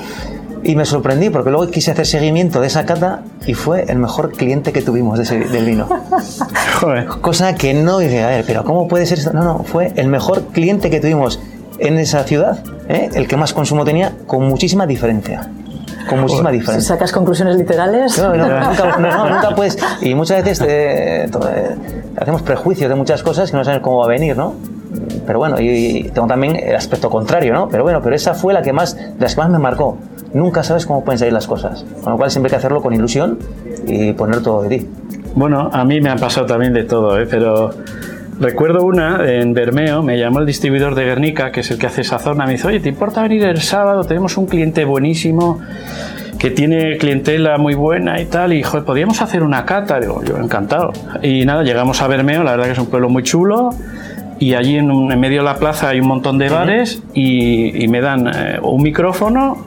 Y 0.64 0.76
me 0.76 0.86
sorprendí 0.86 1.30
porque 1.30 1.50
luego 1.52 1.70
quise 1.72 1.92
hacer 1.92 2.06
seguimiento 2.06 2.60
de 2.62 2.68
esa 2.68 2.86
cata 2.86 3.22
y 3.48 3.54
fue 3.54 3.86
el 3.88 3.98
mejor 3.98 4.32
cliente 4.34 4.74
que 4.74 4.82
tuvimos 4.82 5.18
de 5.18 5.24
ese- 5.24 5.40
del 5.40 5.66
vino. 5.66 5.88
Joder. 6.82 7.08
Cosa 7.08 7.56
que 7.56 7.74
no 7.74 8.00
dije, 8.00 8.24
a 8.24 8.28
ver, 8.28 8.44
pero 8.46 8.64
¿cómo 8.64 8.88
puede 8.88 9.06
ser 9.06 9.20
esto? 9.20 9.32
No, 9.34 9.44
no, 9.44 9.60
fue 9.64 9.94
el 9.96 10.08
mejor 10.08 10.44
cliente 10.48 10.90
que 10.90 11.00
tuvimos 11.00 11.40
en 11.80 11.98
esa 11.98 12.24
ciudad, 12.26 12.60
¿eh? 12.90 13.10
el 13.14 13.28
que 13.28 13.38
más 13.38 13.54
consumo 13.54 13.86
tenía, 13.86 14.14
con 14.28 14.44
muchísima 14.48 14.86
diferencia. 14.86 15.50
Con 16.10 16.22
muchísima 16.22 16.50
Si 16.52 16.58
diferencia. 16.58 16.88
sacas 16.96 17.12
conclusiones 17.12 17.56
literales, 17.56 18.18
No, 18.18 18.36
no, 18.36 18.48
nunca, 18.70 18.98
no, 18.98 19.30
nunca 19.30 19.56
puedes. 19.56 19.78
Y 20.02 20.14
muchas 20.16 20.44
veces 20.44 20.62
eh, 20.68 21.24
eh, 21.26 21.76
hacemos 22.18 22.42
prejuicios 22.42 22.90
de 22.90 22.96
muchas 22.96 23.24
cosas 23.24 23.52
que 23.52 23.56
no 23.58 23.64
sabes 23.64 23.80
cómo 23.82 24.00
va 24.00 24.06
a 24.06 24.10
venir, 24.10 24.36
¿no? 24.36 24.56
Pero 25.26 25.38
bueno, 25.40 25.60
y, 25.62 25.68
y 25.70 26.04
tengo 26.10 26.28
también 26.28 26.56
el 26.56 26.76
aspecto 26.76 27.10
contrario, 27.10 27.54
¿no? 27.54 27.70
Pero 27.70 27.84
bueno, 27.84 28.02
pero 28.02 28.16
esa 28.16 28.34
fue 28.34 28.54
la 28.54 28.62
que 28.64 28.74
más, 28.74 28.98
las 29.20 29.36
que 29.36 29.42
más 29.42 29.50
me 29.52 29.60
marcó. 29.60 29.98
Nunca 30.34 30.64
sabes 30.64 30.86
cómo 30.86 31.04
pueden 31.04 31.18
salir 31.20 31.34
las 31.34 31.48
cosas. 31.48 31.86
Con 32.04 32.14
lo 32.14 32.18
cual 32.18 32.30
siempre 32.32 32.48
hay 32.48 32.52
que 32.52 32.58
hacerlo 32.58 32.82
con 32.82 32.94
ilusión 32.94 33.40
y 33.88 34.14
poner 34.14 34.42
todo 34.44 34.62
de 34.64 34.78
ti. 34.80 34.88
Bueno, 35.36 35.70
a 35.72 35.84
mí 35.86 36.02
me 36.02 36.10
ha 36.10 36.16
pasado 36.16 36.46
también 36.46 36.74
de 36.74 36.84
todo, 36.84 37.20
¿eh? 37.20 37.28
pero 37.30 37.72
recuerdo 38.40 38.84
una 38.84 39.30
en 39.30 39.54
Bermeo, 39.54 40.02
me 40.02 40.18
llamó 40.18 40.40
el 40.40 40.46
distribuidor 40.46 40.96
de 40.96 41.06
Guernica, 41.06 41.52
que 41.52 41.60
es 41.62 41.72
el 41.72 41.78
que 41.78 41.88
hace 41.88 42.02
esa 42.02 42.20
zona, 42.20 42.46
me 42.46 42.54
dice, 42.54 42.68
oye, 42.68 42.80
¿te 42.80 42.90
importa 42.90 43.22
venir 43.22 43.44
el 43.44 43.60
sábado? 43.62 44.04
Tenemos 44.04 44.38
un 44.38 44.46
cliente 44.48 44.86
buenísimo 44.86 45.60
que 46.40 46.50
tiene 46.52 46.98
clientela 46.98 47.58
muy 47.58 47.76
buena 47.76 48.20
y 48.22 48.26
tal, 48.26 48.54
y 48.54 48.64
joder, 48.64 48.86
podríamos 48.86 49.22
hacer 49.22 49.44
una 49.44 49.66
cata, 49.66 50.00
digo, 50.00 50.24
yo 50.24 50.38
encantado. 50.38 50.94
Y 51.22 51.44
nada, 51.46 51.64
llegamos 51.64 52.02
a 52.02 52.08
Bermeo, 52.08 52.44
la 52.44 52.52
verdad 52.52 52.66
que 52.68 52.72
es 52.72 52.80
un 52.80 52.86
pueblo 52.88 53.10
muy 53.10 53.24
chulo, 53.24 53.72
y 54.40 54.54
allí 54.54 54.78
en, 54.78 54.90
un- 54.90 55.12
en 55.12 55.20
medio 55.20 55.40
de 55.40 55.46
la 55.46 55.56
plaza 55.56 55.90
hay 55.90 56.00
un 56.00 56.08
montón 56.08 56.38
de 56.38 56.48
bares 56.50 57.04
y, 57.14 57.84
y 57.84 57.88
me 57.90 58.00
dan 58.00 58.28
eh, 58.28 58.60
un 58.64 58.82
micrófono, 58.82 59.58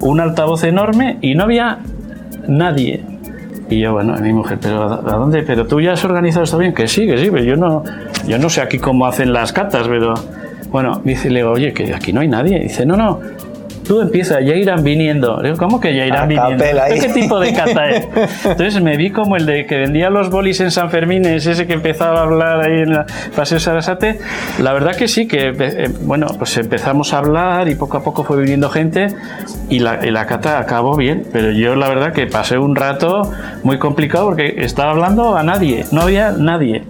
un 0.00 0.20
altavoz 0.20 0.64
enorme 0.64 1.18
y 1.20 1.34
no 1.34 1.44
había 1.44 1.78
nadie. 2.46 3.02
Y 3.70 3.80
yo, 3.80 3.92
bueno, 3.92 4.16
mi 4.16 4.32
mujer, 4.32 4.58
¿pero 4.60 4.84
a 4.84 5.16
dónde? 5.16 5.42
¿Pero 5.42 5.66
tú 5.66 5.80
ya 5.80 5.92
has 5.92 6.04
organizado 6.04 6.44
esto 6.44 6.56
bien? 6.58 6.72
Que 6.72 6.88
sí, 6.88 7.06
que 7.06 7.18
sí, 7.18 7.30
pero 7.30 7.44
yo 7.44 7.56
no, 7.56 7.84
yo 8.26 8.38
no 8.38 8.48
sé 8.48 8.62
aquí 8.62 8.78
cómo 8.78 9.06
hacen 9.06 9.32
las 9.32 9.52
catas, 9.52 9.86
pero... 9.88 10.14
Bueno, 10.70 11.00
dice, 11.02 11.30
le 11.30 11.40
digo, 11.40 11.52
oye, 11.52 11.72
que 11.72 11.94
aquí 11.94 12.12
no 12.12 12.20
hay 12.20 12.28
nadie. 12.28 12.60
Dice, 12.60 12.84
no, 12.84 12.96
no, 12.96 13.20
tú 13.88 14.00
empieza, 14.02 14.40
ya 14.40 14.54
irán 14.54 14.84
viniendo. 14.84 15.40
Digo, 15.42 15.56
¿cómo 15.56 15.80
que 15.80 15.94
ya 15.94 16.04
irán 16.04 16.24
A 16.24 16.26
viniendo? 16.26 16.64
¿Qué 17.00 17.08
tipo 17.08 17.40
de 17.40 17.54
cata 17.54 17.90
es? 17.90 18.08
Entonces 18.44 18.80
me 18.82 18.96
vi 18.96 19.10
como 19.10 19.36
el 19.36 19.46
de 19.46 19.64
que 19.66 19.78
vendía 19.78 20.10
los 20.10 20.30
bolis 20.30 20.60
en 20.60 20.70
San 20.70 20.90
Fermín, 20.90 21.24
es 21.24 21.46
ese 21.46 21.66
que 21.66 21.72
empezaba 21.72 22.20
a 22.20 22.22
hablar 22.24 22.60
ahí 22.60 22.82
en 22.82 22.92
la 22.92 23.06
Paseo 23.34 23.58
Sarasate. 23.58 24.20
La 24.62 24.74
verdad 24.74 24.94
que 24.94 25.08
sí, 25.08 25.26
que 25.26 25.54
eh, 25.58 25.88
bueno, 26.02 26.26
pues 26.36 26.56
empezamos 26.58 27.14
a 27.14 27.18
hablar 27.18 27.68
y 27.68 27.74
poco 27.74 27.96
a 27.96 28.04
poco 28.04 28.22
fue 28.24 28.40
viniendo 28.42 28.68
gente 28.68 29.08
y 29.70 29.78
la, 29.78 30.06
y 30.06 30.10
la 30.10 30.26
cata 30.26 30.58
acabó 30.58 30.94
bien, 30.94 31.24
pero 31.32 31.50
yo 31.50 31.74
la 31.74 31.88
verdad 31.88 32.12
que 32.12 32.26
pasé 32.26 32.58
un 32.58 32.76
rato 32.76 33.32
muy 33.62 33.78
complicado 33.78 34.26
porque 34.26 34.56
estaba 34.58 34.90
hablando 34.90 35.36
a 35.36 35.42
nadie, 35.42 35.86
no 35.90 36.02
había 36.02 36.32
nadie. 36.32 36.84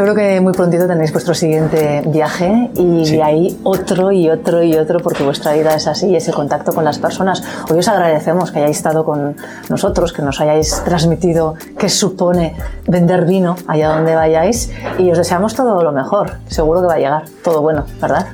Seguro 0.00 0.14
que 0.14 0.40
muy 0.40 0.54
prontito 0.54 0.86
tenéis 0.86 1.12
vuestro 1.12 1.34
siguiente 1.34 2.02
viaje 2.06 2.70
y 2.74 3.04
Sí. 3.04 3.16
de 3.16 3.22
ahí 3.22 3.60
otro 3.64 4.10
y 4.10 4.30
otro 4.30 4.62
y 4.62 4.74
otro 4.74 5.00
porque 5.00 5.22
vuestra 5.22 5.52
vida 5.52 5.74
es 5.74 5.86
así 5.86 6.06
y 6.06 6.16
ese 6.16 6.32
contacto 6.32 6.72
con 6.72 6.84
las 6.84 6.98
personas. 6.98 7.42
Hoy 7.70 7.80
os 7.80 7.86
agradecemos 7.88 8.50
que 8.50 8.60
hayáis 8.60 8.78
estado 8.78 9.04
con 9.04 9.36
nosotros, 9.68 10.14
que 10.14 10.22
nos 10.22 10.40
hayáis 10.40 10.82
transmitido 10.86 11.54
qué 11.78 11.90
supone 11.90 12.54
vender 12.86 13.26
vino 13.26 13.56
allá 13.66 13.90
donde 13.90 14.14
vayáis 14.14 14.72
y 14.96 15.10
os 15.10 15.18
deseamos 15.18 15.54
todo 15.54 15.82
lo 15.82 15.92
mejor. 15.92 16.36
Seguro 16.46 16.80
que 16.80 16.86
va 16.86 16.94
a 16.94 16.98
llegar 16.98 17.24
todo 17.44 17.60
bueno, 17.60 17.84
¿verdad? 18.00 18.26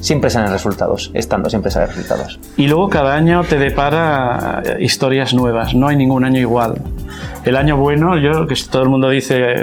Siempre 0.00 0.28
salen 0.28 0.52
resultados, 0.52 1.10
estando 1.14 1.48
siempre 1.48 1.70
salen 1.70 1.88
resultados. 1.88 2.38
Y 2.58 2.66
luego 2.66 2.90
cada 2.90 3.14
año 3.14 3.44
te 3.44 3.56
depara 3.58 4.62
historias 4.78 5.32
nuevas, 5.32 5.74
no 5.74 5.88
hay 5.88 5.96
ningún 5.96 6.26
año 6.26 6.38
igual. 6.40 6.82
El 7.44 7.56
año 7.56 7.76
bueno, 7.76 8.16
yo 8.18 8.46
que 8.46 8.54
todo 8.70 8.82
el 8.82 8.88
mundo 8.88 9.08
dice, 9.10 9.56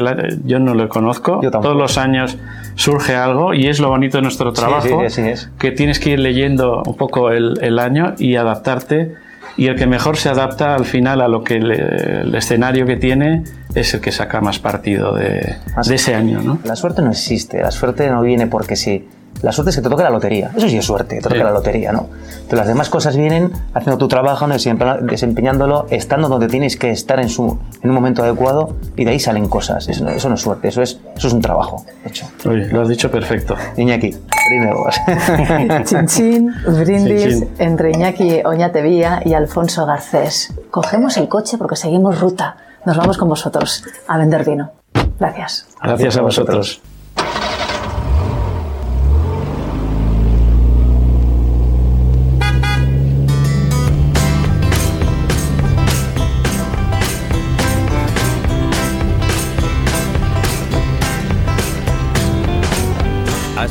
yo 0.46 0.60
no 0.60 0.74
lo 0.76 0.88
conozco. 0.90 1.42
Yo. 1.42 1.52
Todos 1.52 1.76
los 1.76 1.98
años 1.98 2.38
surge 2.76 3.16
algo 3.16 3.54
y 3.54 3.68
es 3.68 3.80
lo 3.80 3.90
bonito 3.90 4.18
de 4.18 4.22
nuestro 4.24 4.54
trabajo, 4.54 4.88
sí, 4.88 5.06
así 5.06 5.22
es. 5.22 5.50
que 5.60 5.72
tienes 5.72 6.00
que 6.00 6.12
ir 6.12 6.20
leyendo 6.20 6.84
un 6.86 6.96
poco 6.96 7.32
el, 7.32 7.58
el 7.62 7.80
año 7.80 8.14
y 8.18 8.36
adaptarte. 8.36 9.16
Y 9.58 9.68
el 9.68 9.76
que 9.76 9.86
mejor 9.86 10.16
se 10.16 10.30
adapta 10.30 10.76
al 10.76 10.86
final 10.86 11.20
a 11.20 11.28
lo 11.28 11.44
que 11.44 11.60
le- 11.60 12.22
el 12.22 12.34
escenario 12.36 12.86
que 12.86 12.96
tiene 12.96 13.44
es 13.76 13.94
el 13.94 14.00
que 14.00 14.12
saca 14.14 14.40
más 14.40 14.60
partido 14.60 15.14
de 15.14 15.56
ese 15.92 16.16
año, 16.16 16.42
¿no? 16.42 16.60
La 16.64 16.76
suerte 16.78 17.02
no 17.02 17.12
existe, 17.12 17.62
la 17.62 17.72
suerte 17.72 18.10
no 18.10 18.22
viene 18.22 18.48
porque 18.48 18.76
sí. 18.78 19.08
La 19.42 19.52
suerte 19.52 19.72
es 19.72 19.76
que 19.76 19.82
te 19.82 19.90
toque 19.90 20.04
la 20.04 20.10
lotería. 20.10 20.52
Eso 20.56 20.70
sí 20.70 20.78
es 20.78 20.86
suerte, 20.86 21.16
que 21.16 21.22
te 21.22 21.24
toque 21.24 21.36
Sí. 21.40 21.44
la 21.44 21.52
lotería, 21.52 21.92
¿no? 21.92 22.08
Pero 22.48 22.58
las 22.58 22.68
demás 22.68 22.90
cosas 22.90 23.16
vienen 23.16 23.52
haciendo 23.74 23.98
tu 23.98 24.08
trabajo, 24.08 24.46
¿no? 24.48 24.54
Desempe- 24.56 25.00
desempeñándolo, 25.02 25.88
estando 25.90 26.28
donde 26.30 26.48
tienes 26.48 26.78
que 26.78 26.92
estar 26.92 27.20
en, 27.20 27.30
su, 27.30 27.58
en 27.82 27.90
un 27.90 27.96
momento 27.96 28.22
adecuado 28.24 28.76
y 28.96 29.06
de 29.06 29.12
ahí 29.12 29.20
salen 29.20 29.48
cosas. 29.48 29.88
Eso, 29.90 30.04
no- 30.04 30.12
eso 30.12 30.30
no 30.30 30.36
es 30.36 30.42
suerte, 30.42 30.68
eso 30.68 30.82
es, 30.82 31.00
eso 31.16 31.28
es 31.28 31.34
un 31.34 31.42
trabajo 31.42 31.86
hecho. 32.06 32.26
Oye, 32.48 32.68
lo 32.68 32.82
has 32.82 32.90
dicho 32.90 33.10
perfecto. 33.10 33.56
Iñaki, 33.78 34.16
primero. 34.48 34.86
Chin 35.86 36.06
chin, 36.08 36.54
brindis 36.66 37.24
Chin, 37.24 37.40
chin. 37.40 37.50
entre 37.60 37.92
Iñaki 37.92 38.42
Oñatevía 38.46 39.22
y 39.26 39.34
Alfonso 39.34 39.86
Garcés. 39.86 40.54
Cogemos 40.70 41.18
el 41.18 41.28
coche 41.30 41.58
porque 41.58 41.76
seguimos 41.76 42.20
ruta. 42.20 42.58
Nos 42.86 42.98
vamos 42.98 43.18
con 43.18 43.30
vosotros 43.30 43.84
a 44.08 44.18
vender 44.18 44.44
vino. 44.46 44.72
Gracias. 45.20 45.68
Gracias 45.82 46.18
a 46.18 46.22
vosotros. 46.22 46.82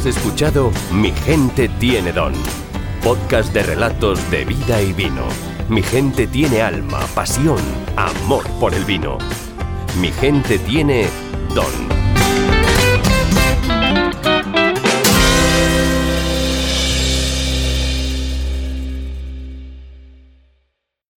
Has 0.00 0.06
escuchado 0.06 0.72
Mi 0.94 1.12
gente 1.12 1.68
tiene 1.68 2.10
don. 2.10 2.32
Podcast 3.04 3.52
de 3.52 3.62
relatos 3.62 4.18
de 4.30 4.46
vida 4.46 4.80
y 4.80 4.94
vino. 4.94 5.26
Mi 5.68 5.82
gente 5.82 6.26
tiene 6.26 6.62
alma, 6.62 7.00
pasión, 7.14 7.58
amor 7.96 8.48
por 8.58 8.72
el 8.72 8.86
vino. 8.86 9.18
Mi 10.00 10.10
gente 10.10 10.58
tiene 10.58 11.06
don. 11.54 11.99